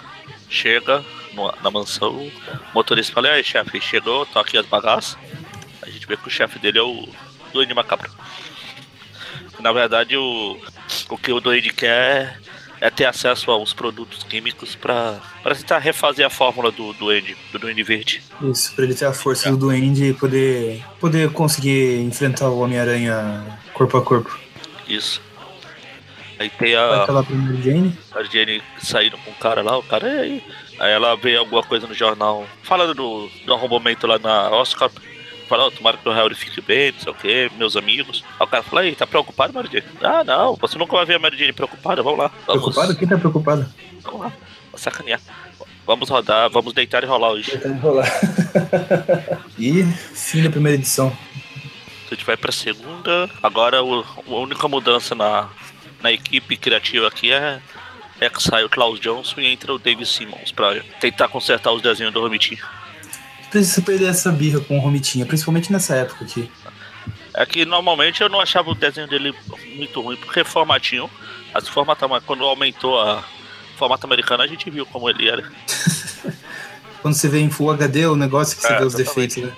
Chega 0.49 1.03
no, 1.33 1.53
na 1.63 1.71
mansão, 1.71 2.11
o 2.11 2.31
motorista 2.73 3.13
fala, 3.13 3.29
aí 3.29 3.43
chefe, 3.43 3.79
chegou, 3.79 4.25
tá 4.25 4.41
aqui 4.41 4.57
as 4.57 4.65
bagaças. 4.65 5.17
A 5.81 5.89
gente 5.89 6.05
vê 6.07 6.17
que 6.17 6.27
o 6.27 6.31
chefe 6.31 6.59
dele 6.59 6.79
é 6.79 6.83
o 6.83 7.07
Duende 7.53 7.73
Macabro. 7.73 8.11
Na 9.59 9.71
verdade, 9.71 10.15
o, 10.17 10.59
o 11.09 11.17
que 11.17 11.31
o 11.31 11.39
Duende 11.39 11.71
quer 11.71 12.39
é 12.81 12.89
ter 12.89 13.05
acesso 13.05 13.51
aos 13.51 13.73
produtos 13.73 14.23
químicos 14.23 14.75
para 14.75 15.19
tentar 15.55 15.79
refazer 15.79 16.25
a 16.25 16.29
fórmula 16.29 16.71
do 16.71 16.93
Duende, 16.93 17.35
do 17.51 17.59
Duende 17.59 17.83
Verde. 17.83 18.21
Isso, 18.41 18.73
para 18.73 18.85
ele 18.85 18.95
ter 18.95 19.05
a 19.05 19.13
força 19.13 19.49
é. 19.49 19.51
do 19.51 19.57
Duende 19.57 20.05
e 20.05 20.13
poder, 20.13 20.83
poder 20.99 21.31
conseguir 21.31 22.01
enfrentar 22.01 22.49
o 22.49 22.59
Homem-Aranha 22.59 23.59
corpo 23.73 23.97
a 23.97 24.01
corpo. 24.01 24.39
Isso. 24.87 25.21
Aí 26.39 26.49
tem 26.49 26.75
a. 26.75 27.03
Aquela 27.03 27.23
primeira 27.23 27.61
Jane? 27.61 27.97
A 28.13 28.23
Jane 28.23 28.63
saindo 28.77 29.17
com 29.17 29.31
o 29.31 29.35
cara 29.35 29.61
lá, 29.61 29.77
o 29.77 29.83
cara 29.83 30.07
é 30.07 30.19
aí. 30.21 30.43
Aí 30.79 30.91
ela 30.91 31.15
vê 31.15 31.35
alguma 31.35 31.61
coisa 31.61 31.85
no 31.85 31.93
jornal 31.93 32.45
falando 32.63 32.93
do, 32.93 33.29
do 33.45 33.53
arrombamento 33.53 34.07
lá 34.07 34.17
na 34.17 34.49
Oscar 34.49 34.89
fala, 35.49 35.71
tomara 35.71 35.97
que 35.97 36.07
o 36.07 36.13
Harry 36.13 36.35
fique 36.35 36.61
bem, 36.61 36.91
não 36.91 36.99
sei 36.99 37.11
o 37.11 37.15
que, 37.15 37.51
meus 37.57 37.75
amigos. 37.75 38.23
Aí 38.39 38.45
o 38.45 38.47
cara 38.47 38.63
fala, 38.63 38.81
aí, 38.81 38.95
tá 38.95 39.07
preocupado, 39.07 39.51
Mary 39.51 39.67
Jane? 39.71 39.85
Ah, 40.01 40.23
não, 40.23 40.55
você 40.55 40.77
nunca 40.77 40.95
vai 40.95 41.05
ver 41.05 41.15
a 41.15 41.19
Mary 41.19 41.37
Jane 41.37 41.51
preocupada, 41.51 42.03
vamos 42.03 42.19
lá. 42.19 42.31
Vamos. 42.45 42.61
Preocupado? 42.61 42.95
Quem 42.95 43.07
tá 43.07 43.17
preocupado? 43.17 43.65
Vamos 44.03 44.21
lá, 44.21 44.31
vou 44.69 44.79
sacanear. 44.79 45.19
Vamos 45.85 46.07
rodar, 46.07 46.49
vamos 46.51 46.71
deitar 46.71 47.03
e 47.03 47.07
rolar 47.07 47.31
hoje. 47.31 47.49
Deitar 47.49 47.71
e 47.71 47.79
rolar. 47.79 48.07
e 49.57 49.83
fim 50.13 50.43
da 50.43 50.51
primeira 50.51 50.77
edição. 50.77 51.11
A 52.05 52.13
gente 52.13 52.23
vai 52.23 52.37
pra 52.37 52.51
segunda. 52.51 53.29
Agora 53.41 53.83
o, 53.83 54.01
a 54.01 54.35
única 54.35 54.67
mudança 54.67 55.15
na, 55.15 55.49
na 56.01 56.11
equipe 56.11 56.55
criativa 56.57 57.07
aqui 57.07 57.31
é, 57.31 57.59
é 58.19 58.29
que 58.29 58.41
sai 58.41 58.63
o 58.63 58.69
Klaus 58.69 58.99
Johnson 58.99 59.41
e 59.41 59.47
entra 59.47 59.73
o 59.73 59.79
David 59.79 60.07
Simmons 60.07 60.51
pra 60.51 60.79
tentar 60.99 61.27
consertar 61.27 61.71
os 61.71 61.81
desenhos 61.81 62.13
do 62.13 62.21
Romitinho 62.21 62.63
precisa 63.49 63.81
perder 63.81 64.09
essa 64.09 64.31
birra 64.31 64.59
com 64.59 64.77
o 64.77 64.81
Romitinha, 64.81 65.25
principalmente 65.25 65.71
nessa 65.71 65.95
época 65.95 66.25
aqui. 66.25 66.49
É 67.33 67.45
que 67.45 67.65
normalmente 67.65 68.21
eu 68.21 68.29
não 68.29 68.39
achava 68.39 68.69
o 68.71 68.75
desenho 68.75 69.07
dele 69.07 69.33
muito 69.75 70.01
ruim, 70.01 70.17
porque 70.17 70.43
formatinho, 70.43 71.09
as 71.53 71.67
formato, 71.67 72.07
quando 72.25 72.43
aumentou 72.43 72.99
a 72.99 73.23
formato 73.77 74.05
americano, 74.05 74.43
a 74.43 74.47
gente 74.47 74.69
viu 74.69 74.85
como 74.85 75.09
ele 75.09 75.29
era. 75.29 75.43
quando 77.01 77.13
você 77.13 77.29
vê 77.29 77.39
em 77.39 77.49
Full 77.49 77.71
HD 77.71 78.07
o 78.07 78.15
negócio 78.15 78.57
que 78.57 78.61
você 78.61 78.73
É, 78.73 78.79
vê 78.79 78.85
os 78.85 78.93
defeitos, 78.93 79.37
né? 79.37 79.53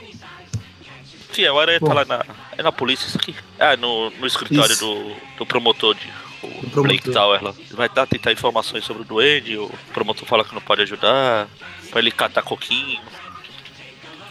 Sim, 1.31 1.45
a 1.45 1.53
Aranha 1.59 1.79
Bom. 1.79 1.87
tá 1.87 1.93
lá 1.93 2.05
na. 2.05 2.25
É 2.57 2.63
na 2.63 2.71
polícia 2.71 3.07
isso 3.07 3.17
aqui? 3.17 3.33
Ah, 3.57 3.77
no, 3.77 4.09
no 4.11 4.27
escritório 4.27 4.73
Isso. 4.73 4.85
do, 4.85 5.15
do 5.37 5.45
promotor 5.45 5.95
de. 5.95 6.07
O 6.43 6.47
promotor. 6.49 6.83
Blake 6.83 7.11
Tower 7.11 7.43
lá. 7.43 7.53
Ele 7.57 7.75
vai 7.75 7.87
dar, 7.87 8.05
tentar 8.05 8.31
informações 8.31 8.83
sobre 8.83 9.03
o 9.03 9.05
duende, 9.05 9.57
o 9.57 9.71
promotor 9.93 10.27
fala 10.27 10.43
que 10.43 10.53
não 10.53 10.61
pode 10.61 10.81
ajudar, 10.81 11.47
pra 11.89 11.99
ele 11.99 12.11
catar 12.11 12.41
coquinho. 12.41 12.99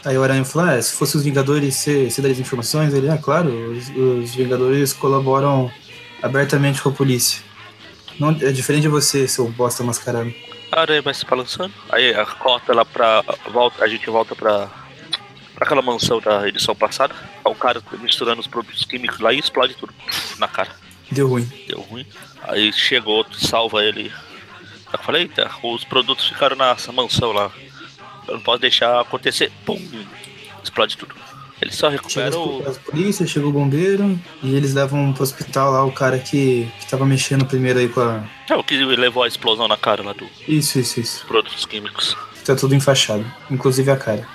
Aí 0.03 0.17
o 0.17 0.23
Aranha 0.23 0.43
fala, 0.43 0.73
ah, 0.73 0.81
se 0.81 0.93
fosse 0.93 1.15
os 1.15 1.23
Vingadores, 1.23 1.75
você, 1.75 2.09
você 2.09 2.21
daria 2.21 2.33
as 2.33 2.39
informações? 2.39 2.93
Ele, 2.93 3.09
ah, 3.09 3.17
claro, 3.17 3.49
os, 3.71 3.89
os 3.89 4.35
Vingadores 4.35 4.93
colaboram 4.93 5.71
abertamente 6.21 6.81
com 6.81 6.89
a 6.89 6.91
polícia. 6.91 7.43
Não, 8.19 8.29
é 8.29 8.51
diferente 8.51 8.83
de 8.83 8.87
você, 8.87 9.27
seu 9.27 9.47
bosta 9.49 9.83
mascarado. 9.83 10.33
A 10.71 10.81
aranha 10.81 11.01
vai 11.01 11.13
se 11.13 11.25
balançando. 11.25 11.73
Aí 11.89 12.13
a 12.13 12.25
corta 12.25 12.73
lá 12.73 12.85
pra. 12.85 13.23
Volta, 13.51 13.83
a 13.83 13.87
gente 13.87 14.09
volta 14.09 14.35
pra. 14.35 14.69
pra 15.53 15.65
aquela 15.65 15.81
mansão 15.81 16.19
da 16.19 16.47
edição 16.47 16.75
passada. 16.75 17.13
Tá 17.43 17.49
o 17.49 17.55
cara 17.55 17.81
misturando 17.99 18.39
os 18.39 18.47
produtos 18.47 18.85
químicos 18.85 19.19
lá 19.19 19.33
e 19.33 19.39
explode 19.39 19.75
tudo 19.75 19.93
na 20.37 20.47
cara. 20.47 20.69
Deu 21.11 21.27
ruim. 21.27 21.51
Deu 21.67 21.81
ruim. 21.81 22.05
Aí 22.43 22.71
chega 22.71 23.09
outro 23.09 23.39
salva 23.39 23.83
ele. 23.83 24.11
Eu 24.93 24.99
falei, 24.99 25.23
eita, 25.23 25.49
os 25.63 25.83
produtos 25.83 26.27
ficaram 26.27 26.55
nessa 26.55 26.91
mansão 26.91 27.31
lá. 27.31 27.51
Eu 28.31 28.35
não 28.35 28.41
posso 28.41 28.59
deixar 28.59 28.99
acontecer. 29.01 29.51
Pum! 29.65 29.77
Explode 30.63 30.97
tudo. 30.97 31.13
Ele 31.61 31.71
só 31.71 31.91
Chega 31.91 32.01
recupera 32.01 32.29
as, 32.29 32.35
o. 32.35 32.63
as 32.65 32.77
polícia, 32.77 33.27
chega 33.27 33.45
o 33.45 33.51
bombeiro 33.51 34.19
e 34.41 34.55
eles 34.55 34.73
levam 34.73 35.13
pro 35.13 35.21
hospital 35.21 35.71
lá 35.71 35.85
o 35.85 35.91
cara 35.91 36.17
que, 36.17 36.67
que 36.79 36.87
tava 36.89 37.05
mexendo 37.05 37.45
primeiro 37.45 37.77
aí 37.77 37.89
com 37.89 37.99
a. 37.99 38.23
É 38.49 38.55
o 38.55 38.63
que 38.63 38.77
levou 38.77 39.21
a 39.23 39.27
explosão 39.27 39.67
na 39.67 39.77
cara 39.77 40.01
lá 40.01 40.13
do 40.13 40.27
Isso, 40.47 40.79
isso, 40.79 40.99
isso. 40.99 41.25
produtos 41.27 41.65
químicos. 41.65 42.17
Tá 42.43 42.55
tudo 42.55 42.73
enfaixado, 42.73 43.23
inclusive 43.51 43.91
a 43.91 43.97
cara. 43.97 44.27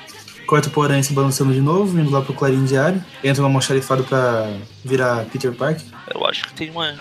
Corta 0.47 0.71
pro 0.71 0.83
Aranha 0.83 1.03
se 1.03 1.13
balançando 1.13 1.53
de 1.53 1.61
novo, 1.61 1.99
indo 1.99 2.11
lá 2.11 2.23
pro 2.23 2.33
Clarim 2.33 2.65
Diário. 2.65 3.05
Entra 3.25 3.43
uma 3.43 3.49
almoxarifado 3.49 4.05
pra 4.05 4.49
virar 4.85 5.25
Peter 5.25 5.53
Parker. 5.53 5.85
Eu 6.15 6.25
acho 6.25 6.45
que 6.45 6.53
tem 6.53 6.71
uma. 6.71 6.95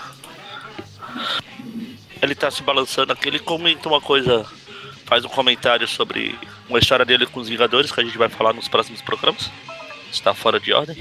Ele 2.19 2.33
tá 2.33 2.49
se 2.49 2.63
balançando 2.63 3.13
aqui, 3.13 3.27
ele 3.27 3.37
comenta 3.37 3.87
uma 3.87 4.01
coisa. 4.01 4.43
Faz 5.05 5.23
um 5.23 5.29
comentário 5.29 5.87
sobre 5.87 6.37
uma 6.67 6.79
história 6.79 7.05
dele 7.05 7.25
com 7.25 7.39
os 7.39 7.47
Vingadores, 7.47 7.91
que 7.91 8.01
a 8.01 8.03
gente 8.03 8.17
vai 8.17 8.29
falar 8.29 8.53
nos 8.53 8.67
próximos 8.67 9.01
programas. 9.01 9.49
Está 10.11 10.33
fora 10.33 10.59
de 10.59 10.71
ordem. 10.73 10.97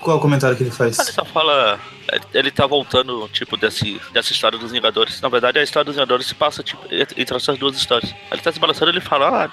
Qual 0.00 0.16
é 0.16 0.18
o 0.18 0.22
comentário 0.22 0.56
que 0.56 0.62
ele 0.62 0.70
faz? 0.70 0.98
Ele 0.98 1.12
só 1.12 1.24
fala. 1.24 1.78
ele- 2.10 2.24
Ele 2.32 2.50
tá 2.50 2.66
voltando, 2.66 3.28
tipo, 3.28 3.56
desse, 3.58 4.00
dessa 4.12 4.32
história 4.32 4.58
dos 4.58 4.72
Vingadores. 4.72 5.20
Na 5.20 5.28
verdade, 5.28 5.58
a 5.58 5.62
história 5.62 5.84
dos 5.84 5.94
Vingadores 5.96 6.26
se 6.26 6.34
passa, 6.34 6.62
tipo, 6.62 6.82
entre 6.90 7.36
essas 7.36 7.58
duas 7.58 7.76
histórias. 7.76 8.14
Ele 8.32 8.40
tá 8.40 8.50
se 8.50 8.58
balançando 8.58 8.90
ele 8.90 9.00
fala, 9.00 9.44
ah, 9.44 9.50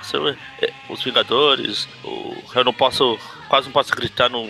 é, 0.61 0.71
os 0.89 1.03
Vingadores, 1.03 1.87
eu 2.55 2.63
não 2.63 2.73
posso. 2.73 3.17
Quase 3.49 3.67
não 3.67 3.73
posso 3.73 3.91
acreditar 3.91 4.29
no, 4.29 4.49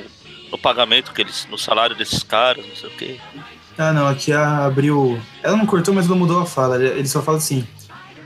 no 0.52 0.58
pagamento 0.58 1.12
que 1.12 1.22
eles. 1.22 1.48
no 1.50 1.58
salário 1.58 1.96
desses 1.96 2.22
caras, 2.22 2.64
não 2.66 2.76
sei 2.76 2.90
o 2.90 2.92
quê. 2.94 3.20
Ah, 3.78 3.92
não, 3.92 4.08
aqui 4.08 4.32
a 4.32 4.66
abriu. 4.66 5.20
Ela 5.42 5.58
não 5.58 5.66
cortou, 5.66 5.94
mas 5.94 6.06
ela 6.06 6.16
mudou 6.16 6.40
a 6.40 6.46
fala. 6.46 6.76
Ele 6.84 7.08
só 7.08 7.22
fala 7.24 7.38
assim: 7.38 7.68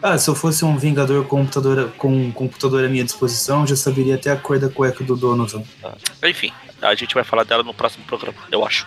Ah, 0.08 0.20
se 0.20 0.30
eu 0.30 0.36
fosse 0.36 0.64
um 0.64 0.78
Vingador 0.78 1.26
computador, 1.26 1.92
com 1.98 2.10
um 2.16 2.32
computador 2.32 2.86
à 2.86 2.88
minha 2.88 3.04
disposição, 3.04 3.66
já 3.66 3.76
saberia 3.76 4.14
até 4.14 4.30
a 4.30 4.36
cor 4.36 4.60
da 4.60 4.70
cueca 4.70 5.04
do 5.04 5.16
Donovan. 5.16 5.64
Enfim, 6.24 6.54
a 6.80 6.94
gente 6.94 7.16
vai 7.16 7.24
falar 7.24 7.44
dela 7.44 7.64
no 7.64 7.74
próximo 7.74 8.06
programa, 8.06 8.38
eu 8.52 8.64
acho. 8.64 8.86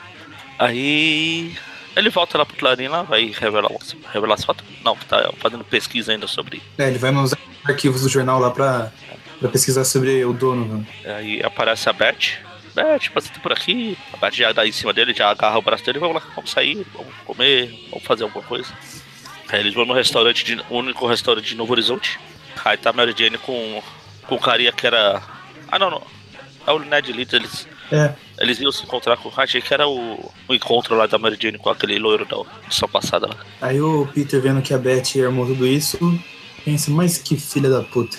Aí. 0.57 1.57
Ele 1.97 2.09
volta 2.09 2.39
lá 2.39 2.47
pro 2.47 2.57
Clarim 2.57 2.87
lá, 2.87 3.03
vai 3.03 3.35
revelar, 3.37 3.69
revelar 4.13 4.35
as 4.35 4.45
fotos. 4.45 4.65
Não, 4.85 4.95
tá 4.95 5.33
fazendo 5.39 5.65
pesquisa 5.65 6.13
ainda 6.13 6.29
sobre. 6.29 6.63
É, 6.79 6.87
ele 6.87 6.99
vai 6.99 7.11
nos 7.11 7.35
arquivos 7.65 8.03
do 8.03 8.09
jornal 8.09 8.39
lá 8.39 8.53
pra, 8.53 8.93
pra 9.41 9.49
pesquisar 9.49 9.83
sobre 9.83 10.25
o 10.25 10.33
Donovan. 10.33 10.87
Aí 11.05 11.43
aparece 11.43 11.89
a 11.89 11.93
Beth. 11.93 12.39
Beth, 12.77 13.11
passa 13.13 13.29
por 13.43 13.51
aqui. 13.51 13.99
A 14.13 14.17
Beth 14.19 14.35
já 14.35 14.53
dá 14.53 14.65
em 14.65 14.71
cima 14.71 14.93
dele, 14.93 15.13
já 15.13 15.31
agarra 15.31 15.59
o 15.59 15.63
braço 15.63 15.85
dele. 15.85 15.99
Vamos 15.99 16.15
lá, 16.15 16.23
vamos 16.37 16.53
sair, 16.53 16.87
vamos 16.95 17.13
comer, 17.25 17.77
vamos 17.91 18.07
fazer 18.07 18.23
alguma 18.23 18.45
coisa. 18.45 18.73
Aí 19.51 19.61
eles 19.61 19.75
vão 19.75 19.85
no 19.87 19.95
restaurante, 19.95 20.45
de, 20.45 20.61
único 20.71 21.07
restaurante 21.07 21.47
de 21.47 21.57
Novo 21.57 21.73
Horizonte. 21.73 22.19
Aí 22.65 22.77
tá 22.77 22.91
a 22.91 22.93
Mary 22.93 23.15
Jane 23.17 23.39
com, 23.39 23.83
com 24.27 24.35
o 24.35 24.41
carinha 24.41 24.73
que 24.73 24.87
era. 24.87 25.23
Ah, 25.71 25.79
não, 25.79 25.91
não. 25.91 26.03
É 26.67 26.73
o 26.73 26.79
Ned 26.79 27.13
Leeds, 27.13 27.33
eles. 27.33 27.69
É, 27.91 28.13
Eles 28.39 28.61
iam 28.61 28.71
se 28.71 28.83
encontrar 28.83 29.17
com. 29.17 29.33
Achei 29.35 29.63
que 29.63 29.73
era 29.73 29.89
o, 29.89 30.31
o 30.47 30.55
encontro 30.55 30.95
lá 30.95 31.07
da 31.07 31.17
Mary 31.19 31.39
Jane 31.41 31.57
com 31.57 31.71
aquele 31.71 31.99
loiro 31.99 32.27
da 32.27 32.37
edição 32.67 32.87
passada 32.89 33.27
lá. 33.27 33.37
aí 33.63 33.81
o 33.81 34.07
Peter 34.15 34.43
vendo 34.43 34.61
que 34.61 34.75
a 34.75 34.79
Beth 34.79 35.25
armou 35.25 35.47
tudo 35.47 35.67
isso, 35.67 35.99
pensa, 36.65 36.91
mas 36.91 37.17
que 37.17 37.37
filha 37.39 37.71
da 37.71 37.83
puta. 37.83 38.19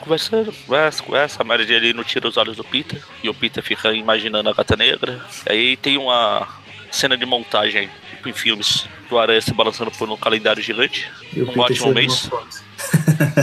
Conversando, 0.00 0.52
conversa, 0.66 1.02
conversa. 1.02 1.40
A 1.40 1.44
Mary 1.44 1.66
Jane 1.66 1.94
não 1.94 2.04
tira 2.04 2.28
os 2.28 2.36
olhos 2.36 2.58
do 2.58 2.64
Peter. 2.64 3.02
E 3.22 3.28
o 3.30 3.34
Peter 3.34 3.62
fica 3.62 3.92
imaginando 3.94 4.50
a 4.50 4.52
gata 4.52 4.76
negra. 4.76 5.24
Aí 5.48 5.76
tem 5.78 5.96
uma 5.96 6.46
cena 6.90 7.16
de 7.16 7.24
montagem, 7.24 7.88
tipo 8.10 8.28
em 8.28 8.32
filmes, 8.34 8.86
do 9.08 9.18
Aranha 9.18 9.40
se 9.40 9.52
balançando 9.52 9.90
por 9.90 10.08
um 10.10 10.16
calendário 10.16 10.62
gigante. 10.62 11.10
Um 11.36 11.60
ótimo 11.60 11.92
mês. 11.92 12.28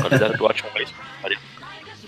calendário 0.02 0.38
do 0.38 0.46
ótimo 0.46 0.70
mês. 0.74 0.94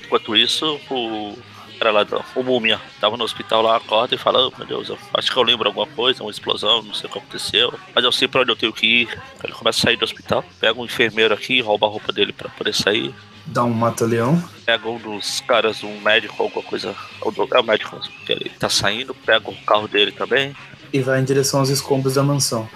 Enquanto 0.04 0.36
isso, 0.36 0.80
o. 0.90 1.38
Era 1.78 1.92
lá, 1.92 2.04
do- 2.04 2.24
o 2.38 2.42
Múmia 2.42 2.80
tava 3.02 3.18
no 3.18 3.26
hospital 3.26 3.62
lá, 3.62 3.76
acorda 3.76 4.16
e 4.16 4.18
fala: 4.18 4.48
oh, 4.48 4.54
Meu 4.58 4.66
Deus, 4.66 4.88
eu 4.88 4.98
acho 5.14 5.30
que 5.30 5.38
eu 5.38 5.44
lembro 5.44 5.68
alguma 5.68 5.86
coisa, 5.86 6.24
uma 6.24 6.32
explosão, 6.32 6.82
não 6.82 6.94
sei 6.94 7.10
o 7.10 7.12
que 7.12 7.18
aconteceu, 7.20 7.74
mas 7.94 8.02
eu 8.02 8.14
sei 8.14 8.30
pra 8.30 8.42
onde 8.42 8.52
eu 8.52 8.56
tenho 8.56 8.72
que 8.72 8.86
ir. 9.02 9.22
Ele 9.44 9.52
começa 9.52 9.80
a 9.80 9.82
sair 9.82 9.98
do 9.98 10.06
hospital, 10.06 10.42
pega 10.58 10.80
um 10.80 10.86
enfermeiro 10.86 11.34
aqui, 11.34 11.60
rouba 11.60 11.86
a 11.86 11.90
roupa 11.90 12.14
dele 12.14 12.32
pra 12.32 12.48
poder 12.50 12.74
sair. 12.74 13.14
Dá 13.46 13.64
um 13.66 13.74
mata-leão. 13.74 14.42
Pega 14.66 14.88
um 14.88 14.98
dos 14.98 15.42
caras, 15.42 15.84
um 15.84 16.00
médico, 16.00 16.42
alguma 16.42 16.64
coisa. 16.64 16.96
É 17.22 17.28
o- 17.28 17.48
É 17.54 17.60
o 17.60 17.64
médico 17.64 18.00
que 18.26 18.32
ele 18.32 18.50
tá 18.58 18.70
saindo, 18.70 19.14
pega 19.14 19.50
o 19.50 19.56
carro 19.66 19.88
dele 19.90 20.14
também. 20.14 20.56
E 20.94 21.02
vai 21.02 21.20
em 21.20 21.26
direção 21.26 21.60
aos 21.60 21.68
escombros 21.70 22.14
da 22.16 22.24
mansão. 22.24 22.70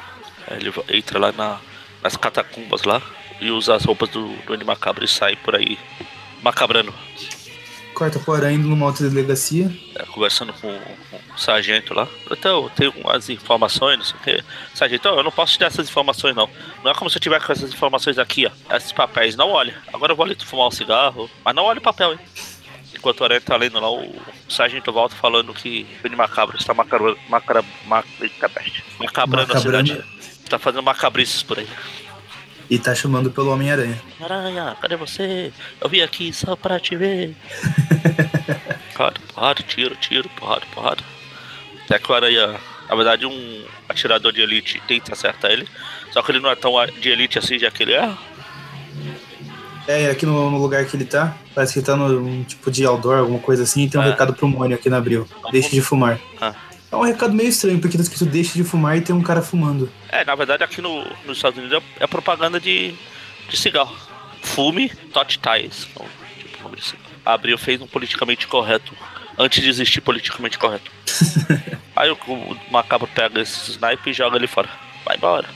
Ele 0.52 0.72
entra 0.98 1.20
lá 1.20 1.32
na, 1.32 1.60
nas 2.02 2.16
catacumbas 2.18 2.84
lá 2.84 3.02
e 3.42 3.52
usa 3.52 3.76
as 3.76 3.86
roupas 3.86 4.10
do 4.10 4.28
Duende 4.46 4.66
Macabro 4.66 5.04
e 5.04 5.08
sai 5.08 5.36
por 5.36 5.56
aí 5.56 5.78
macabrando. 6.42 6.94
Corta 7.94 8.20
Aranha 8.32 8.56
indo 8.58 8.68
numa 8.70 8.86
outra 8.86 9.10
delegacia. 9.10 9.70
é, 9.96 10.04
conversando 10.06 10.54
com, 10.54 10.72
com 11.12 11.18
o 11.36 11.38
sargento 11.38 11.94
lá. 11.94 12.08
Então, 12.32 12.64
eu 12.64 12.70
tenho 12.70 12.92
umas 12.92 13.30
informações, 13.30 13.98
não 13.98 14.06
sei 14.06 14.16
o 14.16 14.24
que. 14.24 14.44
Sargento, 14.74 15.08
eu 15.10 15.24
não 15.24 15.32
posso 15.32 15.54
te 15.54 15.60
dar 15.60 15.66
essas 15.68 15.90
informações, 15.90 16.34
não. 16.34 16.50
Não 16.82 16.92
é 16.92 16.94
como 16.94 17.10
se 17.10 17.18
eu 17.18 17.22
tiver 17.22 17.42
com 17.44 17.52
essas 17.52 17.74
informações 17.74 18.18
aqui, 18.18 18.46
ó. 18.48 18.76
Esses 18.76 18.94
papéis, 18.94 19.36
não 19.36 19.50
olha. 19.50 19.76
Agora 19.92 20.14
eu 20.14 20.16
vou 20.16 20.26
ali 20.26 20.38
fumar 20.46 20.68
um 20.68 20.72
cigarro, 20.72 21.30
mas 21.44 21.54
não 21.54 21.64
olha 21.64 21.80
o 21.80 21.82
papel, 21.82 22.14
hein. 22.14 22.20
Enquanto 22.96 23.20
o 23.20 23.24
Aranha 23.26 23.42
tá 23.42 23.58
lendo 23.58 23.80
lá, 23.80 23.92
o 23.92 24.16
sargento 24.48 24.92
volta 24.94 25.16
falando 25.16 25.54
que 25.54 25.86
o 26.04 26.18
Macabro 26.18 26.58
está 26.58 26.74
macabra, 26.74 27.16
macra, 27.28 27.64
mac, 27.86 28.06
eita, 28.22 28.48
peste. 28.50 28.84
macabrando 28.98 29.52
a 29.52 29.56
Macabrando. 29.56 29.88
cidade. 29.90 30.19
Tá 30.50 30.58
fazendo 30.58 30.84
macabrices 30.84 31.44
por 31.44 31.60
aí. 31.60 31.68
E 32.70 32.78
tá 32.78 32.94
chamando 32.94 33.32
pelo 33.32 33.52
Homem-Aranha. 33.52 34.00
Aranha, 34.22 34.76
cadê 34.82 34.96
você? 34.96 35.52
Eu 35.82 35.90
vim 35.90 36.02
aqui 36.02 36.32
só 36.34 36.56
pra 36.56 36.80
te 36.80 36.96
ver. 36.96 37.36
porrada, 38.96 39.20
porrada, 39.34 39.64
tiro, 39.64 39.96
tiro, 39.96 40.30
porrada, 40.30 40.66
porrada. 40.74 41.04
Até 41.86 41.98
que 42.00 42.12
o 42.12 42.16
Aranha, 42.16 42.60
na 42.90 42.96
verdade, 42.96 43.26
um 43.26 43.66
atirador 43.88 44.32
de 44.32 44.42
elite 44.42 44.82
tenta 44.88 45.14
acertar 45.14 45.52
ele. 45.52 45.68
Só 46.12 46.22
que 46.22 46.32
ele 46.32 46.40
não 46.40 46.50
é 46.50 46.56
tão 46.56 46.74
de 47.00 47.10
elite 47.10 47.38
assim, 47.40 47.58
já 47.58 47.70
que 47.72 47.84
ele 47.84 47.94
é. 47.94 48.12
É, 49.88 50.12
aqui 50.12 50.26
no, 50.26 50.52
no 50.52 50.58
lugar 50.60 50.86
que 50.86 50.96
ele 50.96 51.06
tá, 51.06 51.36
parece 51.56 51.74
que 51.74 51.80
ele 51.80 51.86
tá 51.86 51.96
num 51.96 52.44
tipo 52.44 52.70
de 52.70 52.86
outdoor, 52.86 53.18
alguma 53.20 53.40
coisa 53.40 53.64
assim, 53.64 53.84
e 53.84 53.90
tem 53.90 54.00
um 54.00 54.04
É. 54.04 54.10
recado 54.12 54.34
pro 54.36 54.48
Mônio 54.48 54.76
aqui 54.78 54.88
na 54.90 54.98
abril. 54.98 55.28
Deixe 55.52 55.72
de 55.72 55.82
fumar. 55.82 56.20
Ah. 56.40 56.54
É 56.92 56.96
um 56.96 57.04
recado 57.04 57.34
meio 57.34 57.50
estranho, 57.50 57.80
porque 57.80 57.98
tá 57.98 58.04
escrito 58.04 58.26
deixe 58.26 58.54
de 58.54 58.64
fumar 58.64 58.98
e 58.98 59.02
tem 59.02 59.16
um 59.16 59.22
cara 59.22 59.42
fumando. 59.42 59.92
É, 60.10 60.26
na 60.26 60.34
verdade, 60.34 60.64
aqui 60.64 60.82
no, 60.82 61.04
nos 61.26 61.38
Estados 61.38 61.60
Unidos 61.60 61.84
é 62.00 62.08
propaganda 62.08 62.60
de, 62.60 62.96
de 63.48 63.58
cigarro. 63.58 63.96
Fume, 64.42 64.90
Tot 65.14 65.40
Ties. 65.40 65.88
Então, 65.92 66.06
tipo, 66.40 66.64
nome 66.64 66.78
de 66.78 66.84
cigarro. 66.84 67.10
Abril 67.26 67.58
fez 67.58 67.80
um 67.82 67.88
politicamente 67.88 68.48
correto. 68.48 68.94
Antes 69.38 69.62
de 69.62 69.70
existir 69.70 70.02
politicamente 70.02 70.58
correto. 70.58 70.92
Aí 71.96 72.10
o, 72.10 72.16
o 72.16 72.58
macabro 72.72 73.08
pega 73.14 73.40
esse 73.40 73.72
sniper 73.72 74.08
e 74.08 74.14
joga 74.14 74.38
ele 74.38 74.48
fora. 74.48 74.70
Vai 75.06 75.16
embora. 75.16 75.48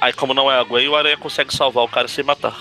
Aí, 0.00 0.12
como 0.12 0.34
não 0.34 0.50
é 0.50 0.58
a 0.58 0.64
Gwen, 0.64 0.88
o 0.88 0.96
Aranha 0.96 1.16
consegue 1.16 1.54
salvar 1.54 1.84
o 1.84 1.88
cara 1.88 2.08
sem 2.08 2.24
matar. 2.24 2.56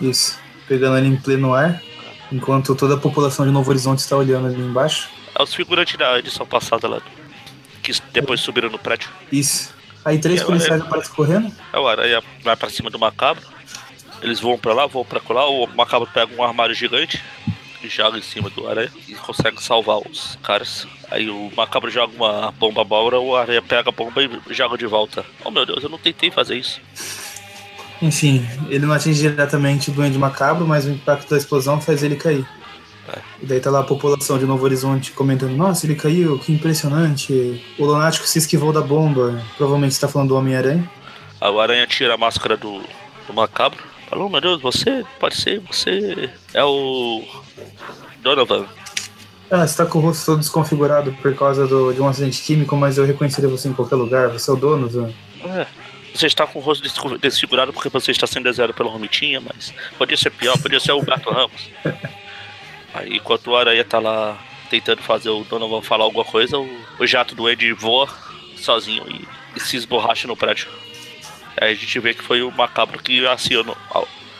Isso. 0.00 0.38
Pegando 0.68 0.96
ele 0.96 1.08
em 1.08 1.16
pleno 1.16 1.54
ar, 1.54 1.82
enquanto 2.30 2.74
toda 2.74 2.94
a 2.94 2.98
população 2.98 3.44
de 3.44 3.52
Novo 3.52 3.70
Horizonte 3.70 3.98
está 3.98 4.16
olhando 4.16 4.46
ali 4.46 4.60
embaixo. 4.60 5.08
É 5.38 5.42
os 5.42 5.54
figurantes 5.54 5.96
da 5.96 6.18
edição 6.18 6.46
passada 6.46 6.88
lá. 6.88 7.02
Que 7.82 7.92
depois 8.12 8.40
subiram 8.40 8.70
no 8.70 8.78
prédio. 8.78 9.08
Isso. 9.30 9.74
Aí 10.04 10.18
três 10.18 10.40
E 10.40 10.44
policiais 10.44 10.72
agora- 10.80 10.88
aparecem 10.88 11.14
correndo. 11.14 11.52
O 11.74 11.86
Aranha 11.86 12.22
vai 12.42 12.56
pra 12.56 12.70
cima 12.70 12.90
do 12.90 12.98
macabro. 12.98 13.42
Eles 14.22 14.38
voam 14.40 14.56
pra 14.58 14.72
lá, 14.72 14.86
voam 14.86 15.04
pra 15.04 15.20
lá. 15.30 15.48
O 15.48 15.66
macabro 15.66 16.08
pega 16.12 16.32
um 16.34 16.42
armário 16.44 16.74
gigante 16.74 17.20
e 17.82 17.88
joga 17.88 18.16
em 18.18 18.22
cima 18.22 18.48
do 18.50 18.68
aranha 18.68 18.90
e 19.08 19.14
consegue 19.14 19.60
salvar 19.60 19.98
os 19.98 20.38
caras. 20.42 20.86
Aí 21.10 21.28
o 21.28 21.50
macabro 21.56 21.90
joga 21.90 22.14
uma 22.14 22.52
bomba 22.52 22.82
abóbora, 22.82 23.18
o 23.18 23.34
aranha 23.34 23.60
pega 23.60 23.88
a 23.88 23.92
bomba 23.92 24.22
e 24.22 24.54
joga 24.54 24.78
de 24.78 24.86
volta. 24.86 25.24
Oh 25.44 25.50
meu 25.50 25.66
Deus, 25.66 25.82
eu 25.82 25.88
não 25.88 25.98
tentei 25.98 26.30
fazer 26.30 26.56
isso. 26.56 26.80
Enfim, 28.00 28.46
ele 28.68 28.84
não 28.86 28.94
atinge 28.94 29.20
diretamente 29.20 29.90
o 29.90 29.92
Duende 29.92 30.18
Macabro, 30.18 30.66
mas 30.66 30.84
o 30.86 30.90
impacto 30.90 31.30
da 31.30 31.36
explosão 31.36 31.80
faz 31.80 32.02
ele 32.02 32.16
cair. 32.16 32.46
É. 33.08 33.18
E 33.42 33.46
daí 33.46 33.58
tá 33.60 33.70
lá 33.70 33.80
a 33.80 33.84
população 33.84 34.38
de 34.38 34.44
Novo 34.44 34.64
Horizonte 34.64 35.10
comentando: 35.12 35.56
Nossa, 35.56 35.86
ele 35.86 35.94
caiu, 35.96 36.38
que 36.38 36.52
impressionante. 36.52 37.64
O 37.78 37.84
Lunático 37.84 38.26
se 38.26 38.38
esquivou 38.38 38.72
da 38.72 38.80
bomba. 38.80 39.42
Provavelmente 39.56 39.92
está 39.92 40.06
falando 40.08 40.28
do 40.28 40.36
Homem-Aranha. 40.36 40.88
O 41.40 41.60
Aranha 41.60 41.86
tira 41.86 42.14
a 42.14 42.16
máscara 42.16 42.56
do, 42.56 42.80
do 43.26 43.34
Macabro. 43.34 43.82
Falou, 44.08 44.28
meu 44.28 44.40
Deus, 44.40 44.60
você 44.60 45.04
pode 45.18 45.36
ser, 45.36 45.58
você 45.60 46.30
é 46.54 46.62
o 46.62 47.24
Donovan. 48.22 48.66
Ah, 49.50 49.66
você 49.66 49.76
tá 49.76 49.86
com 49.86 49.98
o 49.98 50.02
rosto 50.02 50.24
todo 50.26 50.38
desconfigurado 50.38 51.12
por 51.20 51.34
causa 51.34 51.66
do- 51.66 51.92
de 51.92 52.00
um 52.00 52.06
acidente 52.06 52.40
químico, 52.42 52.76
mas 52.76 52.96
eu 52.98 53.04
reconheceria 53.04 53.48
você 53.50 53.68
em 53.68 53.72
qualquer 53.72 53.96
lugar. 53.96 54.28
Você 54.28 54.50
é 54.50 54.54
o 54.54 54.56
dono, 54.56 54.88
Zan. 54.88 55.10
É. 55.44 55.66
Você 56.14 56.26
está 56.26 56.46
com 56.46 56.58
o 56.58 56.62
rosto 56.62 56.84
desfigurado 57.18 57.72
porque 57.72 57.88
você 57.88 58.10
está 58.10 58.26
sendo 58.26 58.44
deserto 58.44 58.74
pela 58.74 58.90
Romitinha, 58.90 59.40
mas 59.40 59.72
podia 59.98 60.16
ser 60.16 60.30
pior, 60.30 60.58
podia 60.58 60.78
ser 60.78 60.92
o 60.92 61.00
Gato 61.02 61.30
Ramos. 61.30 61.70
Aí 62.94 63.16
enquanto 63.16 63.48
o 63.48 63.56
Aranha 63.56 63.84
tá 63.84 63.98
lá 63.98 64.38
tentando 64.70 65.02
fazer 65.02 65.30
o 65.30 65.44
Donovan 65.44 65.82
falar 65.82 66.04
alguma 66.04 66.24
coisa, 66.24 66.58
o, 66.58 66.68
o 66.98 67.06
jato 67.06 67.34
do 67.34 67.48
Ed 67.48 67.72
voa 67.72 68.08
sozinho 68.56 69.04
e, 69.08 69.26
e 69.56 69.60
se 69.60 69.76
esborracha 69.76 70.26
no 70.26 70.36
prédio. 70.36 70.68
Aí 71.60 71.72
a 71.72 71.74
gente 71.74 71.98
vê 72.00 72.14
que 72.14 72.22
foi 72.22 72.42
o 72.42 72.50
Macabro 72.50 73.02
que 73.02 73.26
acionou, 73.26 73.76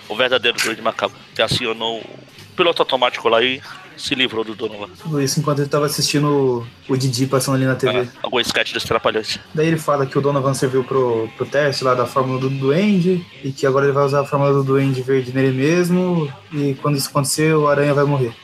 o 0.08 0.16
verdadeiro 0.16 0.58
Duende 0.58 0.82
Macabro, 0.82 1.16
que 1.34 1.42
acionou 1.42 1.98
o 2.00 2.18
piloto 2.56 2.82
automático 2.82 3.28
lá 3.28 3.42
e 3.42 3.60
se 3.96 4.14
livrou 4.14 4.44
do 4.44 4.54
Donovan. 4.54 4.88
Isso 5.22 5.40
enquanto 5.40 5.60
ele 5.60 5.68
tava 5.68 5.86
assistindo 5.86 6.66
o, 6.88 6.92
o 6.92 6.96
Didi 6.96 7.26
passando 7.26 7.56
ali 7.56 7.64
na 7.64 7.74
TV. 7.74 8.00
Ah, 8.00 8.18
algum 8.22 8.40
sketch 8.40 8.72
dos 8.72 8.84
Trapalhões. 8.84 9.38
Daí 9.54 9.66
ele 9.68 9.78
fala 9.78 10.06
que 10.06 10.18
o 10.18 10.20
Donovan 10.20 10.54
serviu 10.54 10.84
pro, 10.84 11.28
pro 11.36 11.46
teste 11.46 11.84
lá 11.84 11.94
da 11.94 12.06
fórmula 12.06 12.40
do 12.40 12.50
Duende 12.50 13.24
e 13.42 13.52
que 13.52 13.66
agora 13.66 13.84
ele 13.86 13.92
vai 13.92 14.04
usar 14.04 14.20
a 14.20 14.24
fórmula 14.24 14.52
do 14.52 14.64
Duende 14.64 15.02
verde 15.02 15.32
nele 15.32 15.52
mesmo. 15.52 16.32
E 16.52 16.74
quando 16.82 16.96
isso 16.96 17.08
acontecer, 17.08 17.54
o 17.54 17.68
Aranha 17.68 17.94
vai 17.94 18.04
morrer. 18.04 18.34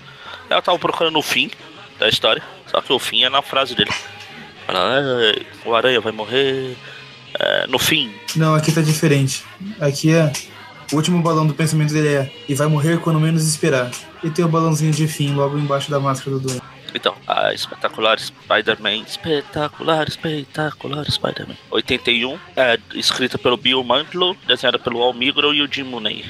Ela 0.49 0.62
tava 0.62 0.78
procurando 0.78 1.19
o 1.19 1.23
fim 1.23 1.50
da 1.99 2.09
história, 2.09 2.43
só 2.67 2.81
que 2.81 2.93
o 2.93 2.99
fim 2.99 3.25
é 3.25 3.28
na 3.28 3.43
frase 3.43 3.75
dele. 3.75 3.90
Ela, 4.67 5.00
"É, 5.00 5.43
o 5.64 5.75
Aranha 5.75 6.00
vai 6.00 6.12
morrer 6.12 6.76
é, 7.38 7.67
no 7.67 7.78
fim. 7.78 8.12
Não, 8.37 8.55
aqui 8.55 8.73
tá 8.73 8.81
diferente. 8.81 9.45
Aqui 9.81 10.12
é. 10.12 10.33
O 10.93 10.97
último 10.97 11.21
balão 11.23 11.47
do 11.47 11.55
pensamento 11.55 11.93
dele 11.93 12.09
é. 12.09 12.33
E 12.49 12.55
vai 12.55 12.67
morrer 12.67 12.99
quando 13.00 13.21
menos 13.21 13.47
esperar. 13.47 13.90
E 14.23 14.31
tem 14.31 14.45
o 14.45 14.49
balãozinho 14.49 14.93
de 14.93 15.07
fim 15.07 15.33
logo 15.35 15.57
embaixo 15.59 15.91
da 15.91 16.01
máscara 16.01 16.33
do 16.33 16.41
Duende. 16.41 16.63
Então, 16.95 17.15
a 17.27 17.53
espetacular 17.53 18.19
Spider-Man, 18.19 19.03
espetacular, 19.07 20.09
espetacular 20.09 21.05
Spider-Man. 21.11 21.55
81, 21.71 22.39
é 22.57 22.79
escrita 22.95 23.37
pelo 23.39 23.57
Bill 23.59 23.85
Mantlo, 23.85 24.35
desenhada 24.47 24.79
pelo 24.79 25.03
Al 25.03 25.13
Migro 25.13 25.53
e 25.53 25.61
o 25.63 25.69
Jim 25.71 25.83
Mooney. 25.85 26.25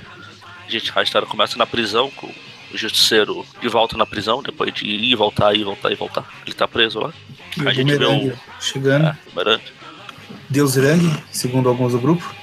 Gente, 0.69 0.93
a 0.97 1.03
história 1.03 1.29
começa 1.29 1.57
na 1.57 1.65
prisão, 1.65 2.11
com 2.11 2.27
o 2.27 2.77
justiceiro 2.77 3.47
de 3.61 3.69
volta 3.69 3.97
na 3.97 4.05
prisão, 4.05 4.43
depois 4.43 4.75
de 4.75 4.85
ir, 4.87 5.15
voltar, 5.15 5.55
ir, 5.55 5.65
voltar 5.65 5.93
e 5.93 5.95
voltar. 5.95 6.29
Ele 6.45 6.55
tá 6.55 6.67
preso 6.67 6.99
lá. 6.99 7.13
E 7.57 7.67
A 7.67 7.73
gente 7.73 7.97
vê 7.97 8.05
o 8.05 8.33
chegando. 8.61 9.07
é, 9.07 9.17
Bumerangue, 9.31 9.63
Deus 10.51 10.75
Rangue, 10.77 11.23
segundo 11.31 11.69
alguns 11.69 11.93
do 11.93 12.01
grupo. 12.01 12.35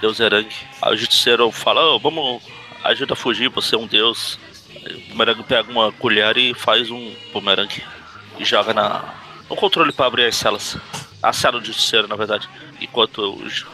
Deus 0.00 0.20
Erangue. 0.20 0.54
Aí 0.80 0.94
o 0.94 0.96
justiceiro 0.96 1.50
fala, 1.50 1.80
"Ô, 1.94 1.98
vamos, 1.98 2.42
ajuda 2.84 3.14
a 3.14 3.16
fugir, 3.16 3.48
você 3.48 3.74
é 3.74 3.78
um 3.78 3.86
deus. 3.86 4.38
O 5.06 5.10
bumerangue 5.10 5.42
pega 5.42 5.70
uma 5.70 5.92
colher 5.92 6.36
e 6.36 6.54
faz 6.54 6.90
um 6.90 7.12
bumerangue 7.32 7.82
e 8.38 8.44
joga 8.44 8.72
na, 8.72 9.14
no 9.48 9.56
controle 9.56 9.92
para 9.92 10.06
abrir 10.06 10.26
as 10.26 10.36
celas. 10.36 10.76
A 11.22 11.32
cela 11.32 11.58
do 11.58 11.66
justiceiro, 11.66 12.06
na 12.06 12.14
verdade. 12.14 12.48
Enquanto 12.80 13.18
os, 13.18 13.66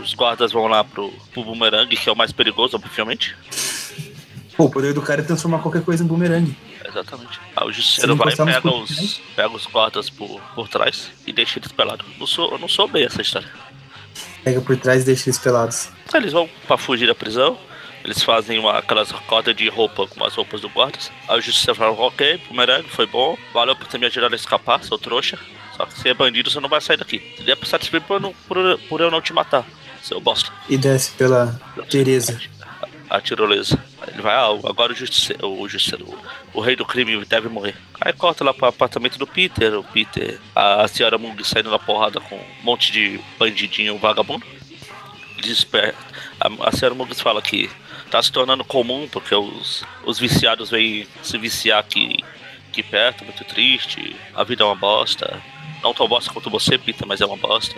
os 0.00 0.14
guardas 0.14 0.50
vão 0.50 0.66
lá 0.66 0.82
pro, 0.82 1.12
pro 1.32 1.44
bumerangue, 1.44 1.96
que 1.96 2.08
é 2.08 2.12
o 2.12 2.16
mais 2.16 2.32
perigoso, 2.32 2.76
obviamente. 2.76 3.36
Pô, 4.56 4.64
o 4.64 4.70
poder 4.70 4.92
do 4.92 5.00
cara 5.00 5.20
é 5.20 5.24
transformar 5.24 5.60
qualquer 5.60 5.84
coisa 5.84 6.02
em 6.02 6.06
bumerangue. 6.06 6.56
Exatamente. 6.84 7.40
Aí 7.54 7.68
o 7.68 7.72
justiceiro 7.72 8.16
vai 8.16 8.32
e 8.32 8.36
pega 8.36 8.68
os, 8.68 9.20
pega 9.36 9.54
os 9.54 9.66
guardas 9.66 10.10
por, 10.10 10.40
por 10.54 10.68
trás 10.68 11.10
e 11.26 11.32
deixa 11.32 11.60
eles 11.60 11.70
pelados. 11.70 12.04
Não 12.18 12.26
sou, 12.26 12.50
eu 12.50 12.58
não 12.58 12.68
sou 12.68 12.88
bem 12.88 13.04
essa 13.04 13.22
história. 13.22 13.48
Pega 14.42 14.60
por 14.60 14.76
trás 14.76 15.02
e 15.02 15.06
deixa 15.06 15.28
eles 15.28 15.38
pelados. 15.38 15.90
Eles 16.12 16.32
vão 16.32 16.48
pra 16.66 16.76
fugir 16.76 17.06
da 17.06 17.14
prisão. 17.14 17.56
Eles 18.08 18.22
fazem 18.22 18.58
uma, 18.58 18.78
aquelas 18.78 19.12
cordas 19.12 19.54
de 19.54 19.68
roupa 19.68 20.06
com 20.06 20.24
as 20.24 20.34
roupas 20.34 20.62
do 20.62 20.68
guardas. 20.70 21.12
Aí 21.28 21.38
o 21.38 21.42
justiça 21.42 21.74
fala, 21.74 21.92
ok, 21.92 22.40
bumerangue, 22.48 22.88
foi 22.88 23.06
bom. 23.06 23.36
Valeu 23.52 23.76
por 23.76 23.86
ter 23.86 23.98
me 23.98 24.06
ajudado 24.06 24.32
a 24.32 24.36
escapar, 24.36 24.82
seu 24.82 24.96
trouxa. 24.96 25.38
Só 25.76 25.84
que 25.84 25.92
se 26.00 26.08
é 26.08 26.14
bandido, 26.14 26.50
você 26.50 26.58
não 26.58 26.70
vai 26.70 26.80
sair 26.80 26.96
daqui. 26.96 27.20
Seria 27.36 27.54
pra 27.54 27.68
satisfeito 27.68 28.06
por, 28.06 28.14
eu 28.14 28.20
não- 28.20 28.32
por, 28.48 28.78
por 28.88 29.00
eu 29.02 29.10
não 29.10 29.20
te 29.20 29.34
matar, 29.34 29.62
seu 30.02 30.18
bosta. 30.22 30.50
E 30.70 30.78
desce 30.78 31.10
pela 31.12 31.60
Tereza. 31.90 32.40
A 33.10 33.20
tirolesa. 33.20 33.78
Aí 34.00 34.14
Ele 34.14 34.22
vai, 34.22 34.34
ah, 34.34 34.58
agora 34.64 34.94
o 34.94 34.96
justiceiro, 34.96 35.46
o, 35.46 35.68
justiceiro, 35.68 36.06
o, 36.06 36.58
o 36.58 36.60
rei 36.62 36.76
do 36.76 36.86
crime 36.86 37.22
deve 37.26 37.50
morrer. 37.50 37.76
Aí 38.00 38.14
corta 38.14 38.42
lá 38.42 38.54
pro 38.54 38.68
apartamento 38.68 39.18
do 39.18 39.26
Peter, 39.26 39.78
o 39.78 39.84
Peter, 39.84 40.40
a, 40.56 40.88
senhora 40.88 41.18
Mung 41.18 41.36
saindo 41.44 41.70
na 41.70 41.78
porrada 41.78 42.20
com 42.22 42.36
um 42.36 42.44
monte 42.62 42.90
de 42.90 43.20
bandidinho 43.38 43.98
vagabundo. 43.98 44.46
Desper... 45.42 45.94
A, 46.40 46.68
a 46.68 46.72
senhora 46.72 46.94
Mung 46.94 47.12
fala 47.14 47.42
que 47.42 47.68
tá 48.08 48.22
se 48.22 48.32
tornando 48.32 48.64
comum 48.64 49.08
porque 49.10 49.34
os, 49.34 49.84
os 50.04 50.18
viciados 50.18 50.70
vêm 50.70 51.06
se 51.22 51.38
viciar 51.38 51.78
aqui, 51.78 52.24
aqui 52.68 52.82
perto, 52.82 53.24
muito 53.24 53.44
triste. 53.44 54.16
A 54.34 54.44
vida 54.44 54.62
é 54.62 54.66
uma 54.66 54.74
bosta. 54.74 55.40
Não 55.82 55.94
tão 55.94 56.08
bosta 56.08 56.32
quanto 56.32 56.50
você, 56.50 56.76
Peter, 56.76 57.06
mas 57.06 57.20
é 57.20 57.26
uma 57.26 57.36
bosta. 57.36 57.76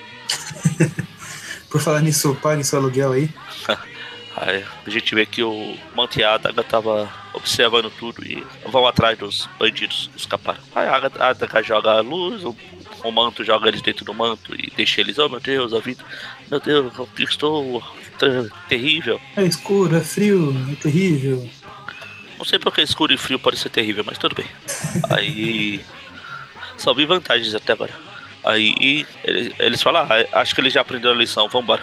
Por 1.68 1.80
falar 1.80 2.00
nisso, 2.00 2.36
pague 2.42 2.64
seu 2.64 2.78
aluguel 2.78 3.12
aí. 3.12 3.30
Aí 4.36 4.64
a 4.86 4.90
gente 4.90 5.14
vê 5.14 5.26
que 5.26 5.42
o 5.42 5.76
Monte 5.94 6.22
Adaga 6.22 6.62
tava 6.62 7.12
observando 7.34 7.90
tudo 7.90 8.24
e 8.24 8.46
vão 8.64 8.86
atrás 8.86 9.18
dos 9.18 9.48
bandidos 9.58 10.08
escaparam. 10.16 10.60
Aí 10.74 10.86
a 10.86 11.28
Adaga 11.28 11.62
joga 11.62 11.90
a 11.90 12.00
luz, 12.00 12.44
o, 12.44 12.56
o 13.04 13.10
manto 13.10 13.44
joga 13.44 13.68
eles 13.68 13.82
dentro 13.82 14.04
do 14.04 14.14
manto 14.14 14.54
e 14.54 14.72
deixa 14.76 15.00
eles, 15.00 15.18
oh 15.18 15.28
meu 15.28 15.40
Deus, 15.40 15.74
a 15.74 15.80
vida, 15.80 16.02
meu 16.50 16.60
Deus, 16.60 16.92
eu 16.98 17.08
estou 17.24 17.82
ter- 18.18 18.50
terrível. 18.68 19.20
É 19.36 19.44
escuro, 19.44 19.96
é 19.96 20.00
frio, 20.00 20.54
é 20.70 20.74
terrível. 20.76 21.48
Não 22.38 22.44
sei 22.44 22.58
porque 22.58 22.80
escuro 22.80 23.12
e 23.12 23.18
frio 23.18 23.38
pode 23.38 23.58
ser 23.58 23.68
terrível, 23.68 24.02
mas 24.04 24.18
tudo 24.18 24.34
bem. 24.34 24.46
Aí. 25.10 25.80
Só 26.76 26.94
vi 26.94 27.04
vantagens 27.04 27.54
até 27.54 27.72
agora. 27.74 27.92
Aí 28.42 29.06
eles, 29.22 29.52
eles 29.58 29.82
falam, 29.82 30.06
ah, 30.08 30.40
acho 30.40 30.54
que 30.54 30.60
eles 30.62 30.72
já 30.72 30.80
aprenderam 30.80 31.14
a 31.14 31.18
lição, 31.18 31.48
vambora. 31.48 31.82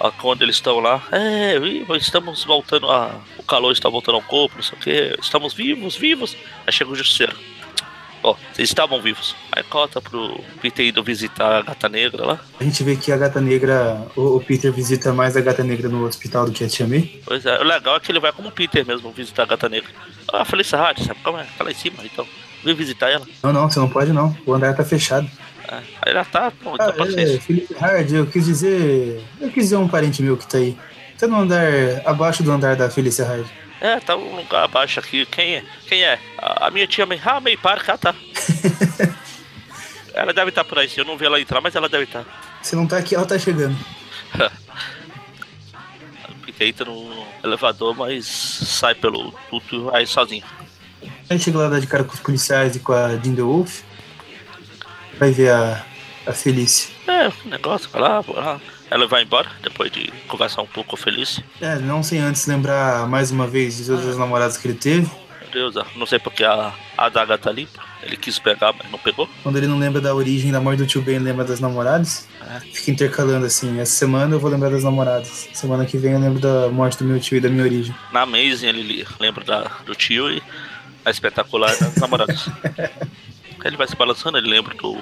Aí, 0.00 0.10
Quando 0.18 0.42
eles 0.42 0.56
estão 0.56 0.80
lá, 0.80 1.00
é, 1.12 1.54
estamos 1.96 2.42
voltando 2.44 2.90
a. 2.90 3.20
O 3.38 3.42
calor 3.44 3.70
está 3.70 3.88
voltando 3.88 4.16
ao 4.16 4.22
corpo, 4.22 4.56
não 4.56 4.62
sei 4.62 4.76
o 4.76 4.80
que, 4.80 5.16
estamos 5.22 5.54
vivos, 5.54 5.94
vivos. 5.96 6.36
Aí 6.66 6.72
chega 6.72 6.90
o 6.90 6.96
justiceiro. 6.96 7.36
Ó, 8.22 8.34
vocês 8.52 8.68
estavam 8.68 9.00
vivos. 9.00 9.34
Aí 9.52 9.62
cota 9.62 10.00
pro 10.00 10.40
Peter 10.60 10.86
indo 10.86 11.02
visitar 11.02 11.58
a 11.58 11.62
gata 11.62 11.88
negra 11.88 12.24
lá. 12.26 12.40
A 12.58 12.64
gente 12.64 12.84
vê 12.84 12.94
que 12.96 13.10
a 13.10 13.16
gata 13.16 13.40
negra, 13.40 14.06
o, 14.14 14.36
o 14.36 14.40
Peter 14.40 14.70
visita 14.72 15.12
mais 15.12 15.36
a 15.36 15.40
gata 15.40 15.64
negra 15.64 15.88
no 15.88 16.04
hospital 16.04 16.44
do 16.44 16.52
que 16.52 16.62
a 16.62 16.68
Tia 16.68 16.86
May. 16.86 17.20
Pois 17.24 17.46
é, 17.46 17.58
o 17.58 17.64
legal 17.64 17.96
é 17.96 18.00
que 18.00 18.12
ele 18.12 18.20
vai 18.20 18.32
como 18.32 18.50
Peter 18.52 18.86
mesmo 18.86 19.10
visitar 19.10 19.44
a 19.44 19.46
gata 19.46 19.68
negra. 19.68 19.88
Ah, 20.32 20.44
Felícia 20.44 20.78
Rádio, 20.78 21.04
sabe 21.04 21.20
como 21.22 21.38
é? 21.38 21.46
Tá 21.56 21.64
lá 21.64 21.70
em 21.70 21.74
cima, 21.74 21.96
então. 22.04 22.26
Vem 22.62 22.74
visitar 22.74 23.08
ela. 23.08 23.26
Não, 23.42 23.52
não, 23.52 23.70
você 23.70 23.78
não 23.78 23.88
pode 23.88 24.12
não. 24.12 24.36
O 24.44 24.52
andar 24.52 24.74
tá 24.74 24.84
fechado. 24.84 25.28
É. 25.66 25.76
Aí 25.76 26.12
ela 26.12 26.24
tá, 26.24 26.52
bom, 26.62 26.72
Ah, 26.78 26.84
então 26.84 26.92
pode 26.92 27.14
ser 27.14 27.36
é. 27.36 27.38
Felipe 27.40 27.74
Hard, 27.74 28.12
eu 28.12 28.26
quis 28.26 28.44
dizer. 28.44 29.24
Eu 29.40 29.48
quis 29.50 29.64
dizer 29.64 29.76
um 29.76 29.88
parente 29.88 30.22
meu 30.22 30.36
que 30.36 30.46
tá 30.46 30.58
aí. 30.58 30.76
Tá 31.18 31.26
no 31.26 31.36
andar. 31.36 31.62
abaixo 32.04 32.42
do 32.42 32.50
andar 32.52 32.76
da 32.76 32.90
Felícia 32.90 33.24
Hard. 33.24 33.46
É, 33.80 33.98
tá 33.98 34.14
um 34.14 34.36
lugar 34.36 34.64
abaixo 34.64 35.00
aqui. 35.00 35.24
Quem 35.26 35.56
é? 35.56 35.64
Quem 35.86 36.04
é? 36.04 36.18
A, 36.36 36.66
a 36.66 36.70
minha 36.70 36.86
tia 36.86 37.06
May. 37.06 37.20
Ah, 37.24 37.40
May 37.40 37.56
Park, 37.56 37.88
ah, 37.88 37.96
tá. 37.96 38.14
ela 40.12 40.34
deve 40.34 40.50
estar 40.50 40.64
por 40.64 40.78
aí. 40.78 40.90
Eu 40.94 41.04
não 41.04 41.16
vi 41.16 41.24
ela 41.24 41.40
entrar, 41.40 41.60
mas 41.60 41.74
ela 41.74 41.88
deve 41.88 42.04
estar. 42.04 42.24
Se 42.62 42.76
não 42.76 42.86
tá 42.86 42.98
aqui, 42.98 43.14
ela 43.14 43.24
tá 43.24 43.38
chegando. 43.38 43.76
Entra 46.60 46.84
no 46.84 47.26
elevador, 47.42 47.96
mas 47.96 48.26
sai 48.26 48.94
pelo 48.94 49.32
tudo 49.48 49.88
e 49.88 49.90
vai 49.90 50.04
sozinho. 50.04 50.44
Aí 51.30 51.38
chega 51.38 51.56
lá 51.56 51.80
de 51.80 51.86
cara 51.86 52.04
com 52.04 52.12
os 52.12 52.20
policiais 52.20 52.76
e 52.76 52.80
com 52.80 52.92
a 52.92 53.16
Jinder 53.16 53.46
Wolf. 53.46 53.80
Vai 55.18 55.30
ver 55.30 55.52
a, 55.52 55.82
a 56.26 56.32
Felícia. 56.34 56.90
É, 57.06 57.28
o 57.28 57.48
negócio, 57.48 57.88
vai 57.88 58.02
lá, 58.02 58.20
vai 58.20 58.36
lá. 58.36 58.60
Ela 58.90 59.06
vai 59.06 59.22
embora, 59.22 59.48
depois 59.62 59.90
de 59.92 60.12
conversar 60.26 60.62
um 60.62 60.66
pouco 60.66 60.96
com 60.96 60.96
a. 60.96 61.44
É, 61.60 61.78
não 61.78 62.02
sem 62.02 62.18
antes 62.18 62.44
lembrar 62.46 63.08
mais 63.08 63.30
uma 63.30 63.46
vez 63.46 63.76
de 63.76 63.84
todas 63.86 64.04
as 64.04 64.18
namoradas 64.18 64.56
que 64.56 64.66
ele 64.66 64.74
teve. 64.74 65.08
Meu 65.40 65.50
Deus, 65.52 65.76
ah, 65.76 65.86
não 65.94 66.06
sei 66.06 66.18
porque 66.18 66.42
a, 66.42 66.74
a 66.98 67.06
adaga 67.06 67.38
tá 67.38 67.50
ali. 67.50 67.68
Ele 68.02 68.16
quis 68.16 68.38
pegar, 68.38 68.74
mas 68.76 68.90
não 68.90 68.98
pegou. 68.98 69.28
Quando 69.44 69.56
ele 69.58 69.68
não 69.68 69.78
lembra 69.78 70.00
da 70.00 70.12
origem 70.12 70.50
da 70.50 70.60
morte 70.60 70.78
do 70.78 70.86
tio 70.86 71.02
Ben, 71.02 71.20
lembra 71.20 71.44
das 71.44 71.60
namoradas. 71.60 72.28
É. 72.40 72.60
Fica 72.60 72.90
intercalando 72.90 73.46
assim. 73.46 73.78
Essa 73.78 73.92
semana 73.92 74.34
eu 74.34 74.40
vou 74.40 74.50
lembrar 74.50 74.70
das 74.70 74.82
namoradas. 74.82 75.48
Semana 75.52 75.86
que 75.86 75.96
vem 75.96 76.12
eu 76.12 76.18
lembro 76.18 76.40
da 76.40 76.68
morte 76.68 76.98
do 76.98 77.04
meu 77.04 77.20
tio 77.20 77.36
e 77.36 77.40
da 77.40 77.48
minha 77.48 77.62
origem. 77.62 77.94
Na 78.12 78.22
Amazing 78.22 78.66
ele 78.66 79.06
lembra 79.20 79.44
da, 79.44 79.70
do 79.84 79.94
tio 79.94 80.30
e 80.30 80.42
a 81.04 81.10
espetacular 81.10 81.76
das 81.76 81.94
namoradas. 81.96 82.48
ele 83.64 83.76
vai 83.76 83.86
se 83.86 83.94
balançando, 83.94 84.38
ele 84.38 84.48
lembra 84.48 84.74
do, 84.74 84.96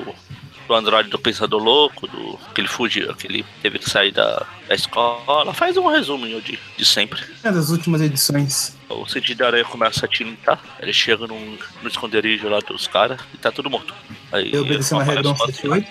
do 0.68 0.74
Android 0.74 1.08
do 1.08 1.18
Pensador 1.18 1.60
Louco, 1.60 2.06
do 2.06 2.38
que 2.54 2.60
ele 2.60 2.68
fugiu, 2.68 3.14
que 3.14 3.26
ele 3.26 3.44
teve 3.62 3.78
que 3.78 3.88
sair 3.88 4.12
da, 4.12 4.46
da 4.68 4.74
escola. 4.74 5.54
Faz 5.54 5.76
um 5.78 5.88
resuminho 5.88 6.40
de, 6.42 6.58
de 6.76 6.84
sempre. 6.84 7.20
É 7.42 7.50
das 7.50 7.70
últimas 7.70 8.02
edições. 8.02 8.76
O 8.88 9.06
sentido 9.06 9.38
da 9.38 9.46
aranha 9.46 9.64
começa 9.64 10.04
a 10.04 10.08
tilintar. 10.08 10.60
Ele 10.78 10.92
chega 10.92 11.26
num, 11.26 11.58
no 11.82 11.88
esconderijo 11.88 12.48
lá 12.48 12.60
dos 12.60 12.86
caras 12.86 13.18
e 13.32 13.38
tá 13.38 13.50
tudo 13.50 13.70
morto. 13.70 13.94
Aí 14.30 14.52
Eu 14.52 14.62
obedeci 14.62 14.92
uma 14.92 15.04
178. 15.04 15.88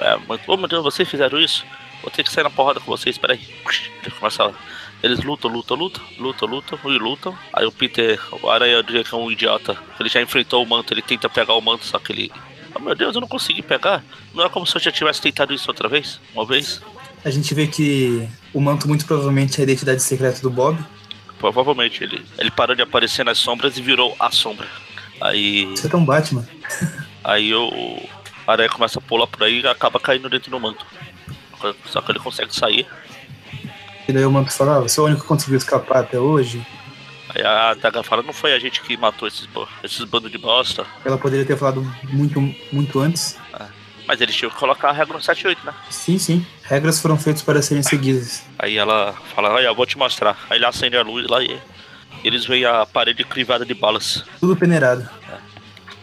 É, 0.00 0.18
mas, 0.28 0.40
oh 0.46 0.56
meu 0.56 0.68
Deus, 0.68 0.84
vocês 0.84 1.08
fizeram 1.08 1.40
isso? 1.40 1.64
Vou 2.02 2.10
ter 2.10 2.22
que 2.22 2.30
sair 2.30 2.44
na 2.44 2.50
porrada 2.50 2.80
com 2.80 2.86
vocês, 2.86 3.16
peraí. 3.16 3.40
Ele 4.04 4.14
começa 4.18 4.44
a... 4.44 4.52
Eles 5.02 5.22
lutam, 5.22 5.50
lutam, 5.50 5.76
lutam, 5.76 6.02
lutam, 6.18 6.48
lutam 6.48 6.78
e 6.84 6.98
lutam. 6.98 7.38
Aí 7.52 7.64
o 7.64 7.72
Peter, 7.72 8.20
o 8.42 8.50
Aranha 8.50 8.82
que 8.82 9.14
é 9.14 9.16
um 9.16 9.30
idiota. 9.30 9.76
Ele 9.98 10.08
já 10.08 10.20
enfrentou 10.20 10.62
o 10.62 10.68
manto, 10.68 10.92
ele 10.92 11.02
tenta 11.02 11.28
pegar 11.28 11.54
o 11.54 11.60
manto, 11.60 11.84
só 11.84 11.98
que 11.98 12.12
ele. 12.12 12.32
Oh 12.78 12.80
meu 12.80 12.94
Deus, 12.94 13.14
eu 13.14 13.20
não 13.20 13.28
consegui 13.28 13.60
pegar. 13.60 14.04
Não 14.32 14.44
é 14.44 14.48
como 14.48 14.64
se 14.64 14.76
eu 14.76 14.80
já 14.80 14.92
tivesse 14.92 15.20
tentado 15.20 15.52
isso 15.52 15.68
outra 15.68 15.88
vez? 15.88 16.20
Uma 16.32 16.46
vez? 16.46 16.80
A 17.24 17.30
gente 17.30 17.52
vê 17.52 17.66
que 17.66 18.28
o 18.54 18.60
manto 18.60 18.86
muito 18.86 19.04
provavelmente 19.04 19.58
é 19.58 19.60
a 19.60 19.64
identidade 19.64 20.00
secreta 20.00 20.40
do 20.40 20.48
Bob. 20.48 20.78
Provavelmente 21.38 22.04
ele. 22.04 22.24
Ele 22.38 22.50
parou 22.50 22.76
de 22.76 22.82
aparecer 22.82 23.24
nas 23.24 23.38
sombras 23.38 23.76
e 23.76 23.82
virou 23.82 24.14
a 24.18 24.30
sombra. 24.30 24.66
Aí. 25.20 25.66
Você 25.66 25.88
é 25.88 25.90
tão 25.90 26.04
Batman. 26.04 26.46
Aí 27.24 27.52
o 27.52 28.00
Aranha 28.46 28.68
começa 28.68 29.00
a 29.00 29.02
pular 29.02 29.26
por 29.26 29.42
aí 29.42 29.60
e 29.60 29.66
acaba 29.66 29.98
caindo 29.98 30.30
dentro 30.30 30.50
do 30.50 30.60
manto. 30.60 30.86
Só 31.86 32.00
que 32.00 32.12
ele 32.12 32.20
consegue 32.20 32.54
sair. 32.54 32.86
E 34.06 34.12
daí 34.12 34.24
o 34.24 34.30
manto 34.30 34.52
fala, 34.52 34.76
ah, 34.76 34.80
você 34.80 35.00
é 35.00 35.02
o 35.02 35.06
único 35.06 35.22
que 35.22 35.28
conseguiu 35.28 35.58
escapar 35.58 35.98
até 35.98 36.18
hoje. 36.18 36.64
Aí 37.34 37.44
a 37.44 37.74
Daga 37.74 38.02
fala, 38.02 38.22
não 38.22 38.32
foi 38.32 38.54
a 38.54 38.58
gente 38.58 38.80
que 38.80 38.96
matou 38.96 39.28
esses, 39.28 39.48
esses 39.82 40.04
bandos 40.04 40.30
de 40.30 40.38
bosta. 40.38 40.86
Ela 41.04 41.18
poderia 41.18 41.44
ter 41.44 41.56
falado 41.56 41.82
muito, 42.04 42.40
muito 42.72 43.00
antes. 43.00 43.36
Mas 44.06 44.22
eles 44.22 44.34
tinham 44.34 44.50
que 44.50 44.56
colocar 44.56 44.88
a 44.88 44.92
regra 44.92 45.14
no 45.14 45.20
78, 45.20 45.66
né? 45.66 45.74
Sim, 45.90 46.18
sim. 46.18 46.46
Regras 46.62 46.98
foram 46.98 47.18
feitas 47.18 47.42
para 47.42 47.60
serem 47.60 47.82
seguidas. 47.82 48.42
Aí 48.58 48.78
ela 48.78 49.12
fala, 49.34 49.50
olha, 49.50 49.66
eu 49.66 49.74
vou 49.74 49.84
te 49.84 49.98
mostrar. 49.98 50.38
Aí 50.48 50.56
ele 50.56 50.64
acende 50.64 50.96
a 50.96 51.02
luz 51.02 51.28
lá 51.28 51.42
e 51.42 51.60
eles 52.24 52.46
veem 52.46 52.64
a 52.64 52.86
parede 52.86 53.22
crivada 53.22 53.66
de 53.66 53.74
balas. 53.74 54.24
Tudo 54.40 54.56
peneirado. 54.56 55.06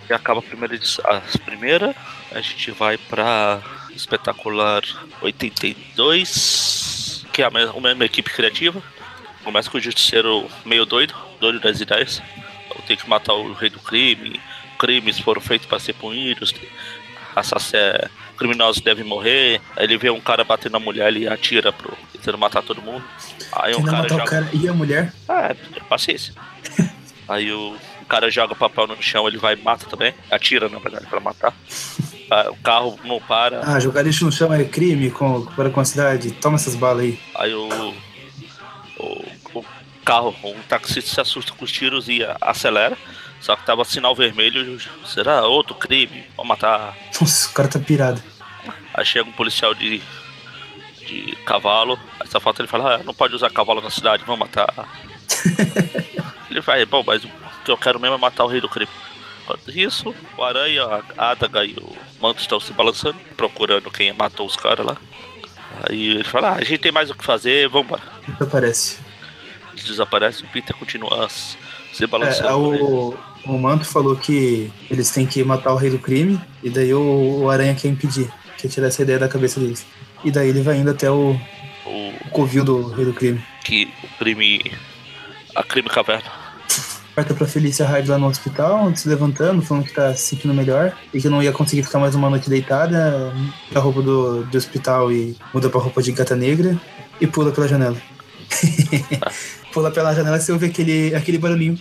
E 0.08 0.14
acaba 0.14 0.40
a 0.40 0.44
primeira. 0.44 0.80
A 1.04 1.22
primeira, 1.44 1.96
a 2.32 2.42
gente 2.42 2.70
vai 2.70 2.96
pra 2.98 3.60
Espetacular 3.96 4.84
82, 5.22 7.26
que 7.34 7.42
é 7.42 7.46
a 7.46 7.50
mesma, 7.50 7.76
a 7.76 7.82
mesma 7.82 8.06
equipe 8.06 8.30
criativa. 8.30 8.84
Começa 9.46 9.70
com 9.70 9.78
o 9.78 9.82
justiceiro 9.82 10.50
meio 10.66 10.86
doido, 10.86 11.14
doido 11.40 11.62
das 11.62 11.80
ideias. 11.80 12.22
Tenho 12.86 13.00
que 13.00 13.10
matar 13.10 13.34
o 13.34 13.54
rei 13.54 13.70
do 13.70 13.80
crime, 13.80 14.40
crimes 14.78 15.20
foram 15.20 15.40
feitos 15.40 15.68
para 15.68 15.80
ser 15.80 15.94
punidos, 15.94 16.54
assassino, 17.36 18.10
criminosos 18.38 18.82
devem 18.82 19.06
morrer. 19.06 19.62
Aí 19.76 19.86
ele 19.86 19.98
vê 19.98 20.10
um 20.10 20.20
cara 20.20 20.44
batendo 20.44 20.74
na 20.74 20.80
mulher, 20.80 21.08
ele 21.08 21.28
atira 21.28 21.72
pro 21.72 21.96
tentando 22.12 22.38
matar 22.38 22.64
todo 22.64 22.82
mundo. 22.82 23.04
Aí 23.52 23.76
um 23.76 23.84
cara 23.84 24.10
joga. 24.10 24.24
o 24.24 24.28
cara 24.28 24.50
e 24.52 24.68
a 24.68 24.74
mulher. 24.74 25.14
Ah, 25.30 25.52
é, 25.52 25.56
paciência. 25.88 26.34
Aí 27.28 27.52
o, 27.52 27.76
cara 28.08 28.30
joga 28.30 28.54
papel 28.54 28.86
no 28.86 29.02
chão, 29.02 29.28
ele 29.28 29.38
vai 29.38 29.56
e 29.56 29.62
mata 29.62 29.86
também. 29.88 30.14
Atira, 30.30 30.70
na 30.70 30.78
verdade, 30.78 31.08
pra 31.08 31.20
matar. 31.20 31.54
Ah, 32.30 32.50
o 32.50 32.56
carro 32.58 33.00
não 33.04 33.20
para. 33.20 33.62
Ah, 33.64 33.80
jogar 33.80 34.04
lixo 34.04 34.26
no 34.26 34.32
chão 34.32 34.54
é 34.54 34.64
crime 34.64 35.10
com, 35.10 35.46
para 35.46 35.70
com 35.70 35.80
a 35.80 35.86
cidade. 35.86 36.32
Toma 36.32 36.56
essas 36.56 36.76
balas 36.76 37.04
aí. 37.04 37.20
Aí 37.36 37.54
o 37.54 37.94
carro, 40.06 40.36
um 40.44 40.62
taxista 40.70 41.10
se 41.10 41.20
assusta 41.20 41.52
com 41.54 41.66
os 41.66 41.72
tiros 41.72 42.08
e 42.08 42.22
acelera. 42.40 42.96
Só 43.42 43.56
que 43.56 43.66
tava 43.66 43.84
sinal 43.84 44.16
vermelho. 44.16 44.80
Será 45.06 45.46
outro 45.46 45.76
crime? 45.76 46.26
Vou 46.38 46.46
matar. 46.46 46.96
Nossa, 47.20 47.50
o 47.50 47.54
cara 47.54 47.68
tá 47.68 47.80
pirado. 47.80 48.22
Aí 48.94 49.06
chega 49.06 49.28
um 49.28 49.34
policial 49.34 49.74
de, 49.74 50.02
de 51.06 51.36
cavalo. 51.46 52.00
Só 52.26 52.40
falta 52.40 52.62
ele 52.62 52.68
falar: 52.68 52.96
ah, 52.96 53.04
não 53.04 53.14
pode 53.14 53.36
usar 53.36 53.50
cavalo 53.50 53.82
na 53.82 53.90
cidade, 53.90 54.24
vamos 54.26 54.40
matar. 54.40 54.68
ele 56.50 56.62
vai, 56.62 56.86
bom, 56.86 57.04
mas 57.06 57.24
o 57.24 57.30
que 57.64 57.72
eu 57.72 57.78
quero 57.78 58.00
mesmo 58.00 58.16
é 58.16 58.20
matar 58.20 58.46
o 58.46 58.48
rei 58.48 58.62
do 58.62 58.70
crime. 58.70 58.92
Enquanto 59.44 59.70
isso, 59.70 60.16
o 60.36 60.44
Aranha, 60.44 60.84
a 61.16 61.32
Adaga 61.32 61.64
e 61.64 61.74
o 61.74 61.96
Manto 62.20 62.42
estão 62.42 62.60
se 62.60 62.74
balançando, 62.74 63.18
procurando 63.38 63.92
quem 63.92 64.12
matou 64.12 64.48
os 64.48 64.56
caras 64.56 64.86
lá. 64.86 64.98
Aí 65.88 66.10
ele 66.12 66.24
fala: 66.24 66.50
ah, 66.50 66.56
a 66.56 66.64
gente 66.64 66.80
tem 66.80 66.92
mais 66.92 67.12
o 67.12 67.16
que 67.16 67.24
fazer, 67.24 67.68
vambora. 67.68 68.02
Isso 68.28 68.44
aparece. 68.44 69.05
Eles 69.76 69.86
desaparecem, 69.88 70.46
o 70.46 70.50
Peter 70.50 70.76
continua 70.76 71.28
se 71.30 71.58
É, 72.04 72.08
balançando. 72.08 72.58
o, 72.58 73.18
o 73.46 73.58
Manto 73.60 73.86
falou 73.86 74.16
que 74.16 74.72
eles 74.90 75.10
têm 75.12 75.26
que 75.26 75.44
matar 75.44 75.74
o 75.74 75.76
rei 75.78 75.90
do 75.90 76.00
crime. 76.00 76.40
E 76.64 76.70
daí 76.70 76.94
o, 76.94 77.42
o 77.44 77.50
Aranha 77.50 77.76
quer 77.76 77.90
impedir. 77.90 78.30
Quer 78.58 78.70
tirar 78.70 78.88
essa 78.88 79.02
ideia 79.02 79.20
da 79.20 79.28
cabeça 79.28 79.60
deles. 79.60 79.86
E 80.24 80.32
daí 80.32 80.50
ele 80.50 80.62
vai 80.62 80.78
indo 80.78 80.90
até 80.90 81.12
o, 81.12 81.40
O, 81.86 82.10
o 82.26 82.30
covil 82.32 82.64
do 82.64 82.88
rei 82.90 83.06
do 83.06 83.14
crime. 83.14 83.44
que 83.64 83.88
o 84.04 84.08
crime. 84.18 84.72
A 85.56 85.62
crime 85.64 85.88
caverna. 85.90 86.30
Quarta 87.14 87.34
pra 87.34 87.48
Felícia 87.48 87.86
Hyde 87.86 88.10
lá 88.10 88.18
no 88.18 88.28
hospital, 88.28 88.94
se 88.94 89.08
levantando, 89.08 89.62
falando 89.62 89.86
que 89.86 89.94
tá 89.94 90.14
se 90.14 90.24
sentindo 90.36 90.54
melhor 90.54 90.92
e 91.14 91.22
que 91.22 91.30
não 91.30 91.42
ia 91.42 91.54
conseguir 91.54 91.84
ficar 91.84 91.98
mais 92.00 92.14
uma 92.14 92.30
noite 92.30 92.50
deitada. 92.50 93.32
A 93.74 93.80
roupa 93.80 94.02
do, 94.02 94.44
do 94.44 94.58
hospital 94.58 95.10
e 95.14 95.34
muda 95.54 95.70
pra 95.70 95.80
roupa 95.80 96.02
de 96.02 96.12
gata 96.12 96.36
negra 96.36 96.78
e 97.22 97.26
pula 97.28 97.52
pela 97.54 97.68
janela. 97.70 97.96
pula 99.74 99.92
pela 99.92 100.14
janela 100.14 100.38
e 100.38 100.42
você 100.42 100.52
ouve 100.52 100.68
aquele, 100.68 101.14
aquele 101.16 101.38
barulhinho. 101.38 101.78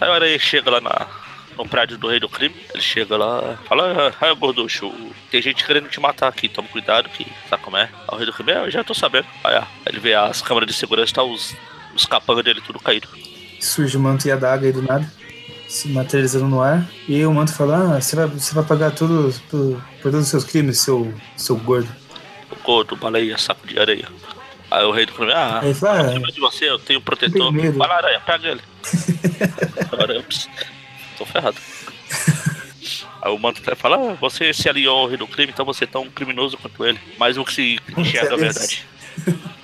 Aí 0.00 0.08
a 0.08 0.14
Aranha 0.14 0.38
chega 0.38 0.70
lá 0.70 0.80
na, 0.80 1.06
no 1.56 1.68
prédio 1.68 1.98
do 1.98 2.08
rei 2.08 2.18
do 2.20 2.28
crime. 2.28 2.54
Ele 2.72 2.82
chega 2.82 3.16
lá 3.16 3.58
fala: 3.68 4.14
Ah, 4.20 4.34
gorducho, 4.34 4.92
tem 5.30 5.42
gente 5.42 5.64
querendo 5.64 5.88
te 5.88 6.00
matar 6.00 6.28
aqui, 6.28 6.48
toma 6.48 6.68
cuidado 6.68 7.08
que 7.10 7.26
sabe 7.48 7.62
como 7.62 7.76
é. 7.76 7.82
Aí 7.82 8.14
o 8.14 8.16
rei 8.16 8.26
do 8.26 8.32
crime, 8.32 8.52
"É, 8.52 8.58
eu 8.64 8.70
já 8.70 8.82
tô 8.82 8.94
sabendo. 8.94 9.26
Aí 9.44 9.56
ó, 9.56 9.64
ele 9.86 10.00
vê 10.00 10.14
as 10.14 10.40
câmeras 10.42 10.68
de 10.68 10.74
segurança, 10.74 11.14
tá 11.14 11.22
os, 11.22 11.54
os 11.94 12.06
capangas 12.06 12.44
dele 12.44 12.60
tudo 12.60 12.78
caído. 12.78 13.08
Surge 13.60 13.96
o 13.96 14.00
manto 14.00 14.26
e 14.26 14.32
a 14.32 14.36
daga 14.36 14.66
aí 14.66 14.72
do 14.72 14.82
nada, 14.82 15.10
se 15.70 15.88
materializando 15.88 16.48
no 16.48 16.60
ar. 16.60 16.86
E 17.08 17.24
o 17.24 17.32
manto 17.32 17.54
fala: 17.54 17.96
Ah, 17.96 18.00
você 18.00 18.16
vai, 18.16 18.26
você 18.26 18.54
vai 18.54 18.64
pagar 18.64 18.90
tudo 18.90 19.32
por, 19.48 19.82
por 20.02 20.10
todos 20.10 20.22
os 20.22 20.28
seus 20.28 20.44
crimes, 20.44 20.80
seu, 20.80 21.14
seu 21.36 21.56
gordo. 21.56 21.88
O 22.50 22.56
gordo, 22.64 22.96
baleia, 22.96 23.38
saco 23.38 23.66
de 23.66 23.78
areia. 23.78 24.08
Aí 24.68 24.84
o 24.84 24.90
rei 24.90 25.06
do 25.06 25.12
crime, 25.12 25.32
ah, 25.32 25.60
ele 25.62 25.74
fala: 25.74 26.00
ah, 26.00 26.06
acima 26.08 26.32
de 26.32 26.40
você 26.40 26.68
eu 26.68 26.78
tenho 26.78 26.98
um 26.98 27.02
protetor. 27.02 27.52
Vai 27.52 27.88
lá, 27.88 27.96
aranha, 27.96 28.20
pega 28.20 28.48
ele. 28.48 28.60
Aranha, 29.92 30.22
pss, 30.22 30.48
tô 31.18 31.24
ferrado. 31.24 31.56
Aí 33.22 33.30
o 33.30 33.38
manto 33.38 33.60
fala, 33.76 33.96
ah, 33.96 34.14
você 34.14 34.52
se 34.52 34.68
aliou 34.68 35.00
ao 35.00 35.06
rei 35.06 35.18
do 35.18 35.26
crime, 35.26 35.52
então 35.52 35.64
você 35.64 35.84
é 35.84 35.86
tão 35.86 36.08
criminoso 36.08 36.56
quanto 36.56 36.84
ele. 36.84 36.98
Mais 37.18 37.36
um 37.36 37.44
que 37.44 37.52
se 37.52 37.78
enxerga 37.96 38.34
a 38.34 38.38
é 38.38 38.40
verdade. 38.40 38.86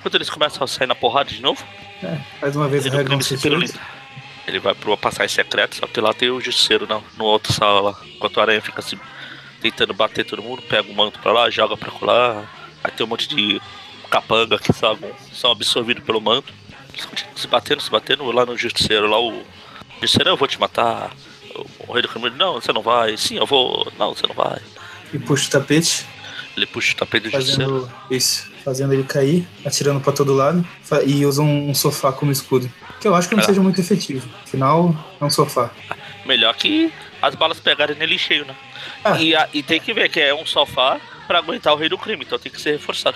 Quando 0.03 0.15
eles 0.15 0.29
começam 0.29 0.63
a 0.63 0.67
sair 0.67 0.85
na 0.85 0.93
porrada 0.93 1.31
de 1.31 1.41
novo, 1.41 1.65
é, 2.03 2.19
mais 2.39 2.55
uma 2.55 2.67
vez 2.67 2.85
a 2.85 2.89
Ele, 2.89 2.97
do 2.97 3.05
crime 3.05 3.23
se 3.23 3.37
pirulita. 3.37 3.79
Ele 4.47 4.59
vai 4.59 4.73
pra 4.73 4.89
uma 4.89 4.97
passagem 4.97 5.35
secreta, 5.35 5.75
só 5.75 5.85
que 5.85 5.99
lá 5.99 6.13
tem 6.13 6.29
o 6.29 6.39
justiceiro 6.39 6.87
não, 6.87 7.03
no 7.17 7.25
outro 7.25 7.51
sala 7.51 7.81
lá. 7.81 8.01
Enquanto 8.05 8.39
a 8.39 8.43
aranha 8.43 8.61
fica 8.61 8.79
assim, 8.79 8.97
tentando 9.61 9.93
bater 9.93 10.25
todo 10.25 10.41
mundo, 10.41 10.61
pega 10.61 10.89
o 10.89 10.95
manto 10.95 11.19
pra 11.19 11.33
lá, 11.33 11.49
joga 11.49 11.75
pra 11.75 11.91
lá. 12.01 12.49
Aí 12.83 12.91
tem 12.91 13.05
um 13.05 13.09
monte 13.09 13.27
de 13.27 13.61
capanga 14.09 14.57
que 14.57 14.71
são, 14.71 14.97
são 15.33 15.51
absorvidos 15.51 16.03
pelo 16.03 16.21
manto. 16.21 16.53
Se 17.35 17.47
batendo, 17.47 17.81
se 17.81 17.91
batendo 17.91 18.31
lá 18.31 18.45
no 18.45 18.57
justiceiro 18.57 19.07
lá, 19.07 19.19
o 19.19 19.43
justiceiro, 20.01 20.29
eu 20.29 20.37
vou 20.37 20.47
te 20.47 20.59
matar. 20.59 21.11
O, 21.87 21.91
rei 21.91 22.01
do 22.01 22.07
crime, 22.07 22.29
não, 22.31 22.53
você 22.53 22.71
não 22.71 22.81
vai. 22.81 23.17
Sim, 23.17 23.37
eu 23.37 23.45
vou. 23.45 23.91
Não, 23.99 24.13
você 24.13 24.25
não 24.25 24.35
vai. 24.35 24.61
E 25.13 25.19
puxa 25.19 25.47
o 25.47 25.51
tapete, 25.51 26.05
Ele 26.55 26.65
puxa 26.65 26.93
o 26.93 26.95
tapete 26.95 27.23
do 27.23 27.29
justiceiro. 27.31 27.81
fazendo 27.81 27.93
isso, 28.09 28.49
fazendo 28.67 28.91
ele 28.93 29.05
cair, 29.05 29.47
atirando 29.65 30.01
pra 30.01 30.11
todo 30.11 30.33
lado 30.33 30.67
e 31.05 31.25
usa 31.25 31.41
um, 31.41 31.69
um 31.69 31.73
sofá 31.73 32.11
como 32.11 32.33
escudo. 32.33 32.69
Que 32.99 33.07
eu 33.07 33.15
acho 33.15 33.29
que 33.29 33.33
não 33.35 33.41
Ah. 33.41 33.45
seja 33.45 33.61
muito 33.61 33.79
efetivo. 33.79 34.27
Afinal, 34.43 34.93
é 35.21 35.23
um 35.23 35.29
sofá. 35.29 35.71
Melhor 36.25 36.53
que 36.53 36.91
as 37.21 37.33
balas 37.33 37.61
pegarem 37.61 37.95
nele 37.95 38.17
cheio, 38.19 38.43
né? 38.45 38.53
Ah. 39.05 39.17
E, 39.21 39.33
a- 39.33 39.47
e 39.53 39.63
tem 39.63 39.79
que 39.79 39.93
ver 39.93 40.09
que 40.09 40.19
é 40.19 40.35
um 40.35 40.45
sofá 40.45 40.99
pra 41.25 41.37
aguentar 41.39 41.73
o 41.73 41.77
rei 41.77 41.87
do 41.87 41.97
crime, 41.97 42.25
então 42.25 42.37
tem 42.37 42.51
que 42.51 42.59
ser 42.59 42.71
reforçado. 42.71 43.15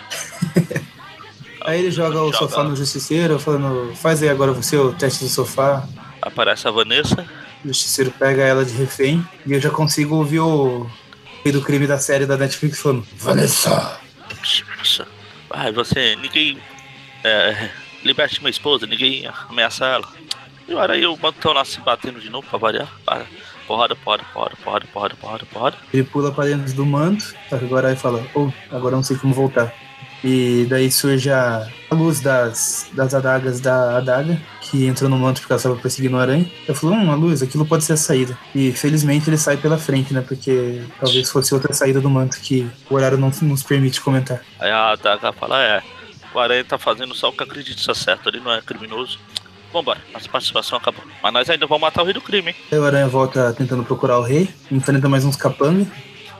Aí 1.65 1.79
ele 1.79 1.91
joga 1.91 2.21
o 2.21 2.31
sofá 2.33 2.63
no 2.63 2.73
justiceiro, 2.73 3.37
falando: 3.37 3.93
faz 3.95 4.23
aí 4.23 4.29
agora 4.29 4.53
você 4.53 4.77
o 4.77 4.93
teste 4.93 5.25
do 5.25 5.29
sofá. 5.29 5.85
Aparece 6.21 6.65
a 6.67 6.71
Vanessa. 6.71 7.25
O 7.63 7.67
justiceiro 7.67 8.09
pega 8.17 8.41
ela 8.41 8.63
de 8.65 8.73
refém 8.73 9.23
e 9.45 9.51
eu 9.53 9.59
já 9.59 9.69
consigo 9.69 10.15
ouvir 10.15 10.39
o 10.39 10.89
rei 11.43 11.51
do 11.51 11.61
crime 11.61 11.85
da 11.85 11.99
série 11.99 12.25
da 12.25 12.37
Netflix 12.37 12.79
falando: 12.79 13.05
Vanessa! 13.17 13.99
Nossa. 14.77 15.05
Ai, 15.53 15.71
você. 15.71 16.15
Ninguém. 16.15 16.57
É, 17.23 17.69
liberte 18.03 18.39
minha 18.39 18.49
esposa, 18.49 18.87
ninguém 18.87 19.27
ameaça 19.49 19.85
ela. 19.85 20.07
E 20.67 20.73
olha 20.73 20.93
aí 20.93 21.05
o 21.05 21.17
mantão 21.17 21.53
lá 21.53 21.63
se 21.65 21.79
batendo 21.81 22.19
de 22.19 22.29
novo 22.29 22.47
pra 22.47 22.57
variar. 22.57 22.89
Para. 23.05 23.25
Porrada, 23.67 23.95
porrada, 23.95 24.23
porrada, 24.33 24.55
porrada, 24.63 24.85
porrada, 24.91 25.15
porrada, 25.15 25.45
porrada. 25.45 25.77
Ele 25.93 26.03
pula 26.03 26.31
pra 26.31 26.45
dentro 26.45 26.73
do 26.73 26.85
manto, 26.85 27.33
agora 27.51 27.89
ele 27.89 27.97
fala: 27.99 28.25
oh, 28.33 28.49
agora 28.69 28.95
não 28.95 29.03
sei 29.03 29.17
como 29.17 29.33
voltar. 29.33 29.73
E 30.23 30.65
daí 30.69 30.91
surge 30.91 31.31
a 31.31 31.67
luz 31.91 32.21
das, 32.21 32.87
das 32.93 33.13
adagas 33.13 33.59
da 33.59 33.97
adaga, 33.97 34.39
que 34.61 34.85
entrou 34.85 35.09
no 35.09 35.17
manto 35.17 35.41
porque 35.41 35.53
ela 35.53 35.57
estava 35.57 35.75
perseguindo 35.75 36.15
o 36.15 36.19
aranha. 36.19 36.49
Eu 36.67 36.75
falei, 36.75 36.97
hum, 36.97 37.11
a 37.11 37.15
luz, 37.15 37.41
aquilo 37.41 37.65
pode 37.65 37.83
ser 37.83 37.93
a 37.93 37.97
saída. 37.97 38.37
E 38.53 38.71
felizmente 38.71 39.29
ele 39.29 39.37
sai 39.37 39.57
pela 39.57 39.77
frente, 39.77 40.13
né? 40.13 40.21
Porque 40.21 40.81
talvez 40.99 41.29
fosse 41.29 41.53
outra 41.53 41.73
saída 41.73 41.99
do 41.99 42.09
manto 42.09 42.39
que 42.39 42.69
o 42.89 42.95
horário 42.95 43.17
não 43.17 43.31
nos 43.41 43.63
permite 43.63 43.99
comentar. 43.99 44.41
Aí 44.59 44.71
a 44.71 44.91
adaga 44.91 45.33
fala, 45.33 45.61
é, 45.61 45.81
o 46.33 46.39
aranha 46.39 46.63
tá 46.63 46.77
fazendo 46.77 47.13
só 47.13 47.29
o 47.29 47.33
que 47.33 47.43
acredita 47.43 47.81
ser 47.81 47.95
certo, 47.95 48.29
ele 48.29 48.39
não 48.39 48.53
é 48.53 48.61
criminoso. 48.61 49.19
Vambora, 49.73 50.01
nossa 50.13 50.27
participação 50.27 50.77
acabou. 50.77 51.03
Mas 51.23 51.33
nós 51.33 51.49
ainda 51.49 51.65
vamos 51.65 51.81
matar 51.81 52.01
o 52.01 52.05
rei 52.05 52.13
do 52.13 52.21
crime, 52.21 52.49
hein? 52.49 52.55
Aí 52.71 52.77
o 52.77 52.83
aranha 52.83 53.07
volta 53.07 53.53
tentando 53.53 53.83
procurar 53.83 54.19
o 54.19 54.21
rei, 54.21 54.49
enfrenta 54.69 55.07
mais 55.07 55.23
uns 55.23 55.37
capangas. 55.37 55.87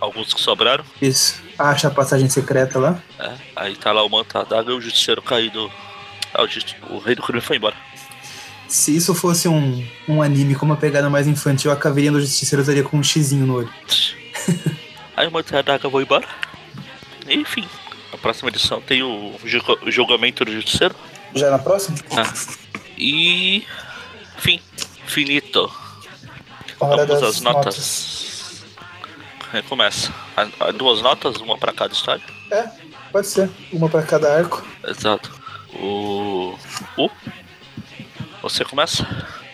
Alguns 0.02 0.34
que 0.34 0.42
sobraram. 0.42 0.84
Isso. 1.02 1.40
Acha 1.58 1.88
a 1.88 1.92
passagem 1.92 2.28
secreta 2.28 2.80
lá. 2.80 3.02
É, 3.20 3.32
aí 3.56 3.76
tá 3.76 3.92
lá 3.92 4.04
o 4.04 4.10
manto, 4.10 4.36
a 4.38 4.42
adaga 4.42 4.72
e 4.72 4.74
o 4.76 4.82
justiceiro 4.82 5.22
caído. 5.22 5.72
Ah, 6.34 6.42
o, 6.44 6.48
justi- 6.48 6.76
o 6.90 6.98
rei 6.98 7.14
do 7.16 7.22
crime 7.22 7.40
foi 7.40 7.58
embora. 7.58 7.76
Se 8.68 8.96
isso 8.96 9.14
fosse 9.14 9.48
um, 9.48 9.86
um 10.08 10.22
anime 10.22 10.56
com 10.56 10.66
uma 10.66 10.76
pegada 10.78 11.10
mais 11.10 11.28
infantil, 11.28 11.72
a 11.72 11.76
caveirinha 11.76 12.14
do 12.14 12.20
justiceiro 12.22 12.62
estaria 12.62 12.84
com 12.84 12.98
um 12.98 13.04
xizinho 13.04 13.46
no 13.46 13.58
olho. 13.58 13.70
Aí 15.16 15.28
o 15.28 15.32
manto 15.32 15.54
e 15.54 15.56
a 15.56 15.60
adaga 15.60 15.88
vão 15.88 16.02
embora. 16.02 16.28
Enfim, 17.30 17.68
na 18.12 18.18
próxima 18.18 18.50
edição 18.50 18.82
tem 18.82 19.04
o, 19.04 19.36
o 19.84 19.92
julgamento 19.92 20.44
do 20.44 20.52
justiceiro. 20.52 20.96
Já 21.36 21.52
na 21.52 21.60
próxima? 21.60 21.98
Ah. 22.18 22.34
E. 22.98 23.64
Fim. 24.38 24.60
Finito. 25.06 25.72
Hora 26.80 27.06
Vamos 27.06 27.22
das 27.22 27.24
às 27.36 27.42
notas. 27.42 27.76
Recomeça. 29.52 30.12
Duas 30.78 31.02
notas, 31.02 31.38
uma 31.38 31.58
pra 31.58 31.74
cada 31.74 31.94
história. 31.94 32.24
É, 32.52 32.70
pode 33.12 33.28
ser. 33.28 33.50
Uma 33.74 33.90
pra 33.90 34.02
cada 34.02 34.34
arco. 34.38 34.66
Exato. 34.88 35.32
O. 35.76 36.56
O. 36.98 37.10
Você 38.42 38.64
começa? 38.64 39.06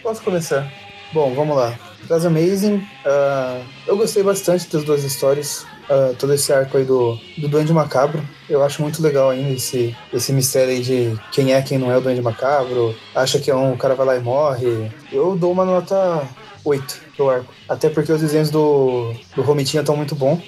Posso 0.03 0.21
começar? 0.21 0.71
Bom, 1.11 1.33
vamos 1.33 1.57
lá. 1.57 1.77
Das 2.07 2.25
Amazing, 2.25 2.87
ah, 3.05 3.59
eu 3.85 3.97
gostei 3.97 4.23
bastante 4.23 4.69
das 4.69 4.83
duas 4.83 5.03
histórias. 5.03 5.65
ah, 5.89 6.13
todo 6.17 6.33
esse 6.33 6.53
arco 6.53 6.77
aí 6.77 6.85
do, 6.85 7.19
do 7.37 7.47
Duende 7.49 7.73
Macabro. 7.73 8.23
Eu 8.49 8.63
acho 8.63 8.81
muito 8.81 9.01
legal 9.01 9.29
ainda 9.31 9.49
esse, 9.53 9.95
esse 10.13 10.31
mistério 10.31 10.69
aí 10.73 10.81
de 10.81 11.19
quem 11.31 11.53
é, 11.53 11.61
quem 11.61 11.77
não 11.77 11.91
é 11.91 11.97
o 11.97 12.01
Duende 12.01 12.21
Macabro. 12.21 12.95
Acha 13.13 13.39
que 13.39 13.51
é 13.51 13.55
um, 13.55 13.73
o 13.73 13.77
cara 13.77 13.95
vai 13.95 14.05
lá 14.05 14.15
e 14.15 14.21
morre. 14.21 14.91
Eu 15.11 15.35
dou 15.35 15.51
uma 15.51 15.65
nota 15.65 16.25
8 16.67 17.01
pro 17.15 17.29
arco. 17.29 17.53
Até 17.67 17.89
porque 17.89 18.11
os 18.11 18.21
desenhos 18.21 18.49
do, 18.49 19.13
do 19.35 19.41
Romitinha 19.41 19.81
estão 19.81 19.95
muito 19.95 20.15
bons. 20.15 20.43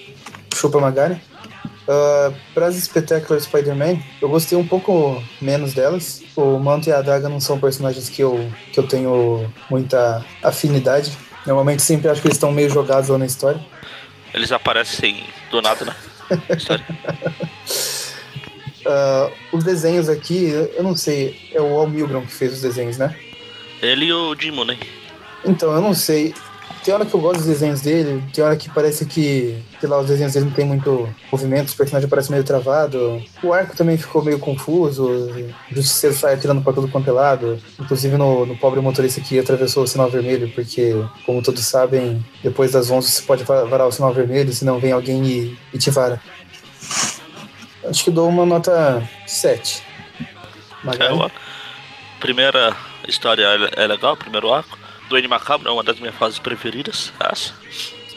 Chupa 0.53 0.79
Magari. 0.79 1.21
Uh, 1.87 2.35
para 2.53 2.67
as 2.67 2.75
Spectacular 2.75 3.41
Spider-Man, 3.41 3.99
eu 4.21 4.29
gostei 4.29 4.57
um 4.57 4.67
pouco 4.67 5.23
menos 5.41 5.73
delas. 5.73 6.21
O 6.35 6.59
Manto 6.59 6.89
e 6.89 6.91
a 6.91 6.99
Adaga 6.99 7.27
não 7.27 7.39
são 7.39 7.59
personagens 7.59 8.09
que 8.09 8.21
eu, 8.21 8.51
que 8.71 8.79
eu 8.79 8.87
tenho 8.87 9.51
muita 9.69 10.23
afinidade. 10.43 11.17
Normalmente 11.47 11.81
sempre 11.81 12.09
acho 12.09 12.21
que 12.21 12.27
eles 12.27 12.35
estão 12.35 12.51
meio 12.51 12.69
jogados 12.69 13.09
lá 13.09 13.17
na 13.17 13.25
história. 13.25 13.59
Eles 14.33 14.51
aparecem 14.51 15.23
do 15.49 15.61
nada, 15.61 15.85
né? 15.85 15.95
Na 16.47 16.55
História. 16.55 16.85
Uh, 18.85 19.33
os 19.57 19.63
desenhos 19.63 20.09
aqui, 20.09 20.51
eu 20.75 20.83
não 20.83 20.95
sei, 20.95 21.49
é 21.51 21.59
o 21.59 21.79
Al 21.79 21.87
Milgrom 21.87 22.21
que 22.21 22.31
fez 22.31 22.53
os 22.53 22.61
desenhos, 22.61 22.97
né? 22.97 23.17
Ele 23.81 24.05
e 24.05 24.13
o 24.13 24.35
Jim 24.35 24.51
Mooney. 24.51 24.77
Então, 25.45 25.71
eu 25.73 25.81
não 25.81 25.93
sei. 25.93 26.33
Tem 26.83 26.93
hora 26.93 27.05
que 27.05 27.13
eu 27.13 27.19
gosto 27.19 27.39
dos 27.39 27.45
desenhos 27.47 27.81
dele, 27.81 28.23
tem 28.33 28.41
hora 28.41 28.55
que 28.55 28.69
parece 28.69 29.05
que, 29.05 29.61
sei 29.81 29.89
lá, 29.89 29.99
os 29.99 30.07
desenhos 30.07 30.33
dele 30.33 30.45
não 30.45 30.53
tem 30.53 30.65
muito 30.65 31.09
movimento, 31.29 31.67
os 31.67 31.73
personagens 31.75 32.09
parecem 32.09 32.31
meio 32.31 32.43
travado. 32.45 33.21
O 33.43 33.51
arco 33.51 33.75
também 33.75 33.97
ficou 33.97 34.23
meio 34.23 34.39
confuso, 34.39 35.03
o 35.09 35.53
Justiceiro 35.75 36.15
sai 36.15 36.35
atirando 36.35 36.61
pra 36.61 36.71
todo 36.71 36.87
quanto 36.87 37.09
é 37.09 37.11
lado. 37.11 37.61
Inclusive 37.77 38.15
no, 38.15 38.45
no 38.45 38.55
pobre 38.57 38.79
motorista 38.79 39.19
que 39.19 39.37
atravessou 39.37 39.83
o 39.83 39.87
sinal 39.87 40.09
vermelho, 40.09 40.49
porque, 40.55 40.95
como 41.25 41.43
todos 41.43 41.65
sabem, 41.65 42.25
depois 42.41 42.71
das 42.71 42.89
11 42.89 43.11
você 43.11 43.21
pode 43.23 43.43
va- 43.43 43.65
varar 43.65 43.87
o 43.87 43.91
sinal 43.91 44.13
vermelho, 44.13 44.53
senão 44.53 44.79
vem 44.79 44.93
alguém 44.93 45.21
e, 45.25 45.57
e 45.73 45.77
te 45.77 45.89
vara. 45.91 46.21
Acho 47.89 48.05
que 48.05 48.11
dou 48.11 48.29
uma 48.29 48.45
nota 48.45 49.03
7. 49.27 49.83
É, 50.17 50.25
Magali? 50.85 51.13
o- 51.13 51.31
primeira 52.21 52.73
história 53.05 53.43
é 53.75 53.83
é 53.83 53.87
legal, 53.87 54.15
primeiro 54.15 54.53
arco. 54.53 54.78
Duende 55.09 55.27
Macabro 55.27 55.67
é 55.67 55.71
uma 55.71 55.83
das 55.83 55.99
minhas 55.99 56.15
fases 56.15 56.39
preferidas, 56.39 57.11
essa. 57.19 57.53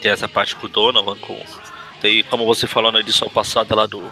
Tem 0.01 0.11
essa 0.11 0.27
parte 0.27 0.55
com 0.55 0.67
o 0.67 0.69
Donovan, 0.69 1.17
com... 1.17 1.41
Tem, 1.99 2.23
como 2.23 2.45
você 2.45 2.67
falou 2.67 2.91
na 2.91 2.99
edição 2.99 3.27
passada 3.29 3.75
lá 3.75 3.85
do... 3.85 4.03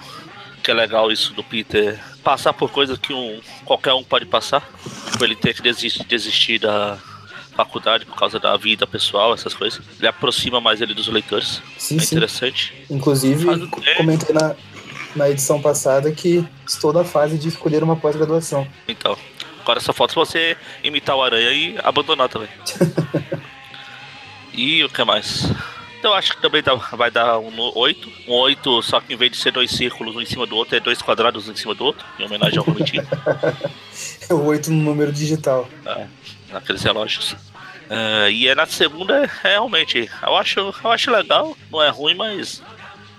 Que 0.63 0.71
é 0.71 0.73
legal 0.73 1.11
isso 1.11 1.33
do 1.33 1.43
Peter 1.43 1.99
passar 2.23 2.53
por 2.53 2.69
coisas 2.69 2.97
que 2.97 3.13
um, 3.13 3.41
qualquer 3.65 3.93
um 3.93 4.03
pode 4.03 4.25
passar. 4.25 4.67
Tipo, 5.11 5.23
ele 5.23 5.35
ter 5.35 5.55
que 5.55 5.61
desistir, 5.61 6.03
desistir 6.03 6.59
da 6.59 6.97
faculdade 7.55 8.05
por 8.05 8.15
causa 8.15 8.39
da 8.39 8.55
vida 8.57 8.87
pessoal, 8.87 9.33
essas 9.33 9.53
coisas. 9.53 9.81
Ele 9.97 10.07
aproxima 10.07 10.61
mais 10.61 10.81
ele 10.81 10.93
dos 10.93 11.07
leitores. 11.07 11.61
Sim, 11.77 11.97
é 11.97 11.99
sim. 11.99 12.15
interessante. 12.15 12.73
Inclusive, 12.89 13.45
Faz 13.45 13.97
comentei 13.97 14.33
na, 14.33 14.55
na 15.15 15.29
edição 15.29 15.61
passada 15.61 16.11
que 16.11 16.45
estou 16.65 16.93
na 16.93 17.03
fase 17.03 17.37
de 17.37 17.47
escolher 17.47 17.83
uma 17.83 17.95
pós-graduação. 17.95 18.67
Então, 18.87 19.17
agora 19.61 19.79
só 19.79 19.93
falta 19.93 20.13
você 20.13 20.57
imitar 20.83 21.15
o 21.15 21.23
aranha 21.23 21.51
e 21.51 21.75
abandonar 21.83 22.27
também. 22.29 22.49
e 24.53 24.83
o 24.83 24.89
que 24.89 25.03
mais? 25.03 25.45
Eu 26.03 26.13
acho 26.15 26.35
que 26.35 26.41
também 26.41 26.63
dá- 26.63 26.73
vai 26.73 27.11
dar 27.11 27.37
um 27.37 27.53
8. 27.75 28.11
Um 28.27 28.33
8, 28.33 28.81
só 28.81 28.99
que 28.99 29.13
em 29.13 29.15
vez 29.17 29.31
de 29.31 29.37
ser 29.37 29.51
dois 29.51 29.69
círculos 29.71 30.15
um 30.15 30.21
em 30.21 30.25
cima 30.25 30.47
do 30.47 30.55
outro, 30.55 30.75
é 30.75 30.79
dois 30.79 30.99
quadrados 31.01 31.47
um 31.47 31.51
em 31.51 31.55
cima 31.55 31.75
do 31.75 31.85
outro, 31.85 32.03
em 32.19 32.25
homenagem 32.25 32.57
ao 32.57 32.65
Romitinho, 32.65 33.07
É 34.29 34.33
o 34.33 34.43
8 34.45 34.71
no 34.71 34.81
número 34.83 35.11
digital. 35.11 35.69
naqueles 36.51 36.81
relógios. 36.81 37.35
É, 37.89 38.31
e 38.31 38.47
é 38.47 38.55
na 38.55 38.65
segunda, 38.65 39.25
é, 39.25 39.29
realmente, 39.43 40.09
eu 40.23 40.35
acho, 40.37 40.59
eu 40.83 40.91
acho 40.91 41.11
legal, 41.11 41.55
não 41.69 41.83
é 41.83 41.89
ruim, 41.89 42.15
mas 42.15 42.63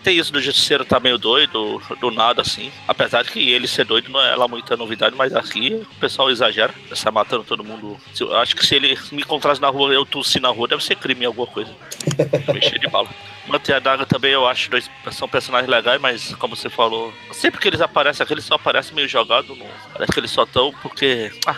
tem 0.02 0.18
isso 0.18 0.32
do 0.32 0.40
justiceiro 0.40 0.84
tá 0.84 0.98
meio 0.98 1.16
doido, 1.16 1.80
do 2.00 2.10
nada 2.10 2.42
assim. 2.42 2.70
Apesar 2.86 3.22
de 3.22 3.30
que 3.30 3.50
ele 3.50 3.68
ser 3.68 3.84
doido 3.84 4.10
não 4.10 4.20
é 4.20 4.34
lá 4.34 4.48
muita 4.48 4.76
novidade, 4.76 5.14
mas 5.16 5.34
aqui 5.34 5.74
o 5.74 6.00
pessoal 6.00 6.30
exagera, 6.30 6.74
sai 6.94 7.12
matando 7.12 7.44
todo 7.44 7.64
mundo. 7.64 7.96
Eu 8.18 8.36
acho 8.36 8.56
que 8.56 8.66
se 8.66 8.74
ele 8.74 8.98
me 9.10 9.22
encontrasse 9.22 9.60
na 9.60 9.68
rua, 9.68 9.92
eu 9.92 10.04
tossir 10.04 10.40
na 10.40 10.48
rua, 10.48 10.68
deve 10.68 10.84
ser 10.84 10.96
crime 10.96 11.24
alguma 11.24 11.46
coisa. 11.46 11.70
Mexer 12.52 12.78
de 12.78 12.88
bala. 12.88 13.08
Manter 13.46 13.74
a 13.74 13.78
daga 13.80 14.06
também 14.06 14.32
eu 14.32 14.46
acho 14.46 14.70
dois 14.70 14.88
são 15.10 15.28
personagens 15.28 15.68
legais, 15.68 16.00
mas 16.00 16.34
como 16.36 16.54
você 16.54 16.70
falou, 16.70 17.12
sempre 17.32 17.60
que 17.60 17.68
eles 17.68 17.80
aparecem 17.80 18.22
aqui, 18.22 18.34
eles 18.34 18.44
só 18.44 18.54
aparecem 18.54 18.94
meio 18.94 19.08
jogados. 19.08 19.56
Não, 19.56 19.66
parece 19.92 20.12
que 20.12 20.20
eles 20.20 20.30
só 20.30 20.44
estão 20.44 20.72
porque. 20.80 21.32
Ah, 21.46 21.56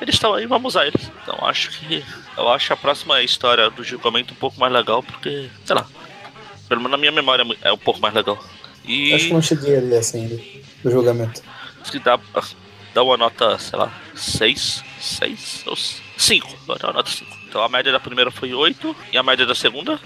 eles 0.00 0.14
estão 0.14 0.32
aí, 0.32 0.46
vamos 0.46 0.74
usar 0.74 0.86
eles. 0.86 1.10
Então 1.22 1.38
acho 1.46 1.70
que. 1.70 2.04
Eu 2.36 2.48
acho 2.48 2.72
a 2.72 2.76
próxima 2.76 3.20
história 3.22 3.68
do 3.68 3.84
julgamento 3.84 4.32
um 4.32 4.36
pouco 4.36 4.58
mais 4.58 4.72
legal, 4.72 5.02
porque, 5.02 5.50
sei 5.64 5.76
lá. 5.76 5.86
Pelo 6.68 6.80
menos 6.80 6.92
na 6.92 6.98
minha 6.98 7.12
memória 7.12 7.44
é 7.62 7.68
é 7.68 7.72
um 7.72 7.78
pouco 7.78 8.00
mais 8.00 8.14
legal. 8.14 8.38
E 8.84 9.12
Acho 9.14 9.26
que 9.26 9.32
não 9.32 9.42
cheguei 9.42 9.76
ali 9.76 9.94
essa 9.94 10.16
ainda, 10.16 10.36
do 10.82 10.90
julgamento. 10.90 11.42
acho 11.80 11.92
que 11.92 11.98
dá, 11.98 12.18
dá 12.94 13.02
uma 13.02 13.16
nota, 13.16 13.58
sei 13.58 13.78
lá, 13.78 13.92
6, 14.14 14.82
6 15.00 15.62
ou 15.66 15.76
5. 16.16 16.48
Vou 16.66 16.78
dar 16.78 16.88
uma 16.88 16.94
nota 16.94 17.10
5. 17.10 17.30
Então 17.48 17.62
a 17.62 17.68
média 17.68 17.92
da 17.92 18.00
primeira 18.00 18.30
foi 18.30 18.52
8 18.54 18.96
e 19.12 19.18
a 19.18 19.22
média 19.22 19.44
da 19.46 19.54
segunda, 19.54 19.98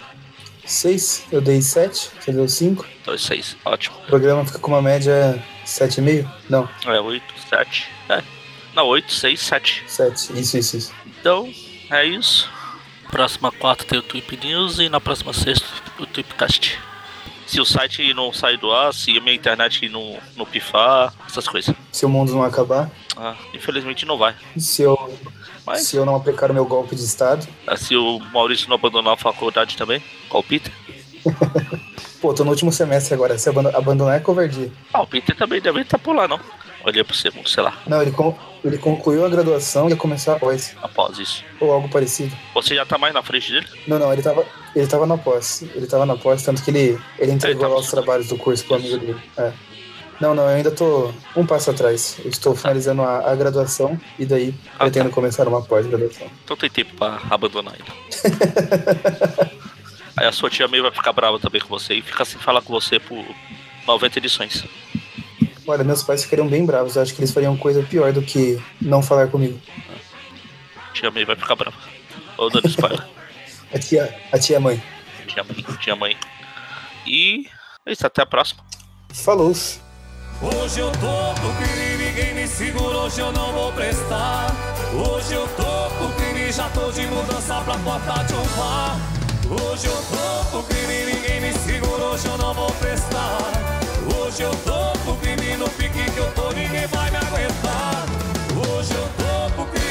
6, 0.65 1.25
eu 1.33 1.41
dei 1.41 1.61
7, 1.61 2.11
você 2.21 2.33
deu 2.33 2.49
5. 2.49 2.87
então 3.03 3.19
6. 3.19 3.57
Ótimo. 3.65 3.97
O 3.99 4.07
programa 4.07 4.45
fica 4.47 4.59
com 4.59 4.71
uma 4.71 4.83
média 4.83 5.43
7,5? 5.67 6.29
Não, 6.49 6.69
É 6.87 7.01
8, 7.01 7.23
7. 7.49 7.89
É. 8.09 8.23
Não, 8.75 8.87
8, 8.87 9.13
6, 9.13 9.41
7. 9.41 9.85
7. 9.87 10.41
Isso, 10.41 10.59
isso, 10.59 10.77
isso. 10.77 10.93
Então, 11.07 11.53
é 11.91 12.05
isso. 12.07 12.49
Próxima 13.13 13.53
quarta 13.53 13.85
tem 13.85 13.99
o 13.99 14.03
Tweep 14.03 14.37
News 14.39 14.79
e 14.81 14.89
na 14.89 14.99
próxima 15.01 15.33
sexta 15.33 15.67
o 16.01 16.07
Tweepcast. 16.07 16.79
Se 17.47 17.61
o 17.61 17.65
site 17.67 18.15
não 18.15 18.33
sair 18.33 18.57
do 18.57 18.73
ar, 18.73 18.95
se 18.95 19.17
a 19.17 19.21
minha 19.21 19.35
internet 19.35 19.87
não, 19.91 20.17
não 20.35 20.47
pifar, 20.47 21.13
essas 21.29 21.47
coisas. 21.47 21.75
Se 21.93 22.07
o 22.07 22.09
mundo 22.09 22.33
não 22.33 22.43
acabar, 22.43 22.91
Ah, 23.17 23.37
infelizmente 23.53 24.07
não 24.07 24.17
vai. 24.17 24.35
se 24.57 24.83
eu, 24.83 24.97
Mas 25.67 25.83
se 25.83 25.97
eu 25.97 26.07
não 26.07 26.17
aplicar 26.17 26.51
o 26.51 26.55
meu 26.55 26.65
golpe 26.65 26.97
de 26.97 27.05
estado. 27.05 27.47
ah, 27.67 27.77
se 27.77 27.95
o 27.95 28.19
Maurício 28.33 28.69
não 28.71 28.77
abandonar 28.77 29.13
a 29.13 29.17
faculdade 29.19 29.77
também, 29.77 30.03
qual 30.31 30.41
o 30.43 30.47
Peter? 30.47 30.73
Pô, 32.21 32.33
tô 32.33 32.43
no 32.45 32.51
último 32.51 32.73
semestre 32.73 33.13
agora. 33.15 33.37
Se 33.39 33.49
abando- 33.51 33.77
abandonar 33.77 34.17
é 34.17 34.21
covardia. 34.21 34.73
Ah, 34.93 35.03
o 35.03 35.07
Peter 35.07 35.37
também 35.37 35.61
deve 35.61 35.83
estar 35.83 35.99
por 35.99 36.17
lá, 36.17 36.27
não. 36.27 36.41
Olhei 36.85 37.05
pro 37.05 37.15
segundo, 37.17 37.49
sei 37.49 37.63
lá, 37.63 37.81
Não, 37.87 38.03
ele, 38.03 38.11
con- 38.11 38.37
ele 38.65 38.77
concluiu 38.79 39.25
a 39.25 39.29
graduação 39.29 39.87
e 39.87 39.91
ia 39.91 39.97
começar 39.97 40.35
após. 40.35 40.75
após 40.83 41.19
isso. 41.19 41.45
Ou 41.61 41.71
algo 41.73 41.89
parecido. 41.89 42.37
Você 42.55 42.75
já 42.75 42.85
tá 42.85 42.99
mais 42.99 43.15
na 43.15 43.23
frente 43.23 43.53
dele? 43.53 43.67
Não, 43.87 43.99
não, 43.99 44.13
ele 44.13 44.23
tava, 44.23 44.45
ele 44.75 44.87
tava 44.87 45.07
na 45.07 45.17
pós. 45.17 45.63
Ele 45.75 45.87
tava 45.87 46.05
na 46.05 46.17
pós, 46.17 46.43
tanto 46.43 46.63
que 46.63 46.71
ele, 46.71 46.99
ele 47.19 47.33
entregou 47.33 47.63
tava- 47.63 47.75
lá 47.75 47.81
os 47.81 47.91
trabalhos 47.91 48.27
do 48.29 48.37
curso 48.37 48.65
pro 48.65 48.75
amigo 48.77 48.99
dele. 48.99 49.21
É. 49.37 49.53
Não, 50.21 50.35
não, 50.35 50.45
eu 50.45 50.51
ainda 50.57 50.71
tô 50.71 51.13
um 51.37 51.45
passo 51.45 51.71
atrás. 51.71 52.17
Eu 52.25 52.31
estou 52.31 52.55
finalizando 52.55 53.03
a, 53.03 53.31
a 53.33 53.35
graduação 53.35 54.01
e 54.19 54.25
daí 54.27 54.55
Ah, 54.75 54.85
pretendo 54.85 55.11
começar 55.11 55.49
uma 55.49 55.63
pós-graduação. 55.63 56.29
Então 56.45 56.57
tem 56.57 56.71
tempo 56.71 56.95
pra 56.97 57.21
abandonar 57.31 57.75
ele. 57.75 57.85
Aí 60.17 60.27
a 60.27 60.33
sua 60.33 60.51
tia 60.51 60.69
meio 60.69 60.83
vai 60.83 60.93
ficar 60.93 61.13
brava 61.13 61.39
também 61.39 61.61
com 61.61 61.69
você 61.69 61.95
e 61.95 62.03
fica 62.03 62.25
sem 62.25 62.39
falar 62.39 62.61
com 62.63 62.73
você 62.73 62.99
por 63.01 63.25
90 63.87 64.19
edições. 64.19 64.65
Olha, 65.67 65.85
meus 65.85 66.03
pais 66.03 66.25
ficariam 66.25 66.49
bem 66.49 66.67
bravos. 66.67 66.97
Eu 66.97 67.03
acho 67.03 67.15
que 67.15 67.21
eles 67.21 67.31
fariam 67.31 67.57
coisa 67.57 67.83
pior 67.83 68.13
do 68.13 68.23
que 68.23 68.61
não 68.81 69.03
falar 69.03 69.29
comigo. 69.29 69.61
Tia 70.93 71.11
May 71.11 71.25
vai 71.25 71.37
ficar 71.37 71.55
brava. 71.55 71.77
Ou 72.37 72.51
dando 72.51 72.69
spoiler. 72.69 73.07
A 73.73 73.79
tia, 73.79 74.15
a 74.33 74.39
tia 74.39 74.61
mãe. 74.61 74.83
tia 75.27 75.45
mãe, 75.45 75.65
tia 75.81 75.97
mãe. 75.97 76.17
E 77.07 77.47
é 77.87 77.93
isso, 77.93 78.07
até 78.07 78.23
a 78.23 78.27
próxima. 78.27 78.63
Falou. 79.13 79.51
Hoje 79.51 80.81
eu 80.81 80.91
tô 80.93 81.41
pro 81.41 81.53
crime, 81.55 82.05
ninguém 82.05 82.35
me 82.35 82.47
segura, 82.49 82.99
hoje 82.99 83.21
eu 83.21 83.33
não 83.33 83.53
vou 83.53 83.73
prestar. 83.73 84.49
Hoje 84.93 85.35
eu 85.35 85.47
tô 85.57 85.63
pro 85.97 86.09
crime, 86.17 86.51
já 86.51 86.69
tô 86.71 86.91
de 86.91 87.07
mudança 87.07 87.61
pra 87.61 87.79
porta 87.79 88.25
de 88.25 88.35
um 88.35 88.57
bar. 88.57 88.97
Hoje 89.49 89.87
eu 89.87 89.97
tô 89.97 90.51
pro 90.51 90.63
crime, 90.65 91.15
ninguém 91.15 91.41
me 91.41 91.53
segura, 91.53 92.03
hoje 92.07 92.27
eu 92.27 92.37
não 92.39 92.53
vou 92.53 92.71
prestar. 92.73 93.39
Hoje 94.19 94.43
eu 94.43 94.51
tô 94.65 94.93
no 95.57 95.69
pique 95.71 96.11
que 96.11 96.19
eu 96.19 96.31
tô, 96.33 96.53
ninguém 96.53 96.87
vai 96.87 97.11
me 97.11 97.17
aguentar. 97.17 98.07
Hoje 98.57 98.93
eu 98.95 99.09
tô 99.19 99.51
pro 99.55 99.65
crime. 99.67 99.83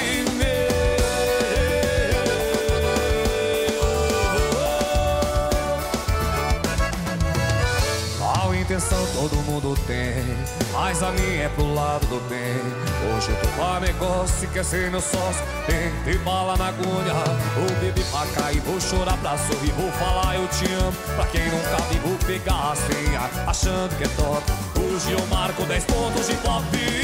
Mal 8.19 8.55
intenção 8.55 9.05
todo 9.13 9.35
mundo 9.45 9.77
tem, 9.87 10.23
mas 10.73 11.03
a 11.03 11.11
minha 11.11 11.43
é 11.43 11.49
pro 11.49 11.73
lado 11.73 12.05
do 12.07 12.19
bem. 12.29 12.61
Hoje 13.15 13.29
eu 13.29 13.35
tô 13.37 13.47
pra 13.49 13.79
negócio, 13.79 14.47
quer 14.49 14.63
ser 14.63 14.91
meu 14.91 15.01
sócio, 15.01 15.43
tem 15.65 15.91
ter 16.03 16.19
bala 16.19 16.55
na 16.57 16.67
agulha. 16.67 17.13
Vou 17.55 17.79
beber 17.79 18.05
pra 18.05 18.25
cair, 18.41 18.61
vou 18.61 18.79
chorar 18.79 19.17
pra 19.17 19.37
sorrir, 19.37 19.71
vou 19.73 19.91
falar 19.93 20.35
eu 20.35 20.47
te 20.47 20.65
amo. 20.73 20.93
Pra 21.15 21.25
quem 21.27 21.45
nunca 21.49 21.77
vi, 21.89 21.99
vou 21.99 22.17
pegar 22.25 22.71
a 22.71 22.75
senha, 22.75 23.29
achando 23.47 23.97
que 23.97 24.03
é 24.03 24.07
top. 24.09 24.80
Hoje 24.93 25.13
eu 25.13 25.25
marco 25.27 25.63
10 25.63 25.85
pontos 25.85 26.27
de 26.27 26.35
pop. 26.35 27.00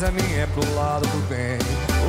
Mas 0.00 0.08
a 0.08 0.12
minha 0.12 0.42
é 0.42 0.46
pro 0.46 0.74
lado 0.76 1.06
do 1.08 1.28
bem. 1.28 1.58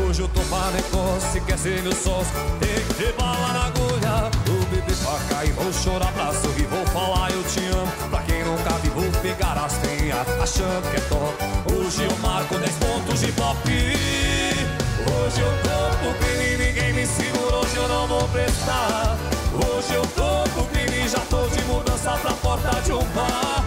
Hoje 0.03 0.21
eu 0.21 0.27
tô 0.27 0.41
pra 0.41 0.69
negócio, 0.71 1.31
se 1.31 1.41
quer 1.41 1.57
ser 1.57 1.81
meu 1.81 1.91
sócio, 1.91 2.31
tem 2.59 2.75
que 2.85 2.93
ter 2.93 3.13
bala 3.13 3.53
na 3.53 3.65
agulha. 3.65 4.29
Vou 4.45 4.63
beber 4.65 4.95
pra 4.97 5.35
cair, 5.35 5.51
vou 5.53 5.73
chorar 5.73 6.11
pra 6.13 6.31
sorrir, 6.33 6.67
vou 6.67 6.85
falar 6.87 7.31
eu 7.31 7.43
te 7.43 7.59
amo. 7.65 7.91
Pra 8.11 8.21
quem 8.23 8.43
nunca 8.43 8.69
vi, 8.83 8.89
vou 8.89 9.11
pegar 9.21 9.53
as 9.53 9.73
tenhas, 9.77 10.27
achando 10.39 10.91
que 10.91 10.97
é 10.97 11.01
top. 11.01 11.33
Hoje 11.73 12.03
eu 12.03 12.17
marco 12.19 12.59
10 12.59 12.75
pontos 12.75 13.19
de 13.21 13.31
pop. 13.31 13.57
Hoje 13.65 15.41
eu 15.41 15.51
tô 15.63 15.97
pro 15.97 16.13
crime, 16.19 16.63
ninguém 16.63 16.93
me 16.93 17.07
segura, 17.07 17.55
hoje 17.55 17.75
eu 17.75 17.87
não 17.87 18.07
vou 18.07 18.27
prestar. 18.27 19.17
Hoje 19.53 19.93
eu 19.95 20.05
tô 20.15 20.43
pro 20.51 20.63
crime, 20.65 21.07
já 21.07 21.21
tô 21.21 21.47
de 21.47 21.63
mudança 21.63 22.11
pra 22.21 22.33
porta 22.33 22.81
de 22.81 22.93
um 22.93 23.03
bar. 23.15 23.58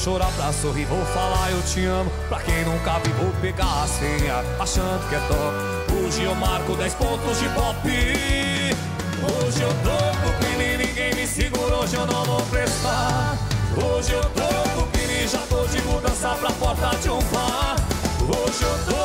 Chorar 0.00 0.32
pra 0.32 0.50
sorrir, 0.50 0.86
vou 0.86 1.04
falar 1.06 1.50
eu 1.50 1.60
te 1.62 1.84
amo. 1.84 2.10
Pra 2.28 2.40
quem 2.40 2.64
nunca 2.64 2.98
vi, 3.00 3.10
vou 3.12 3.30
pegar 3.42 3.84
a 3.84 3.86
senha, 3.86 4.42
achando 4.58 5.06
que 5.08 5.14
é 5.14 5.20
top. 5.20 5.92
Hoje 6.00 6.22
eu 6.22 6.34
marco 6.34 6.74
10 6.74 6.94
pontos 6.94 7.38
de 7.38 7.48
pop. 7.50 7.76
Hoje 7.84 9.62
eu 9.62 9.68
tô 9.84 9.96
pro 10.20 10.32
crime, 10.38 10.78
ninguém 10.78 11.14
me 11.14 11.26
segura, 11.26 11.76
hoje 11.76 11.96
eu 11.96 12.06
não 12.06 12.24
vou 12.24 12.40
prestar. 12.42 13.36
Hoje 13.76 14.12
eu 14.12 14.22
tô 14.22 14.70
pro 14.74 14.86
crime, 14.86 15.28
já 15.28 15.40
tô 15.50 15.66
de 15.66 15.82
mudança 15.82 16.30
pra 16.30 16.50
porta 16.52 16.96
de 16.96 17.10
um 17.10 17.22
bar. 17.24 17.76
Hoje 18.22 18.62
eu 18.62 18.78
tô 18.86 18.99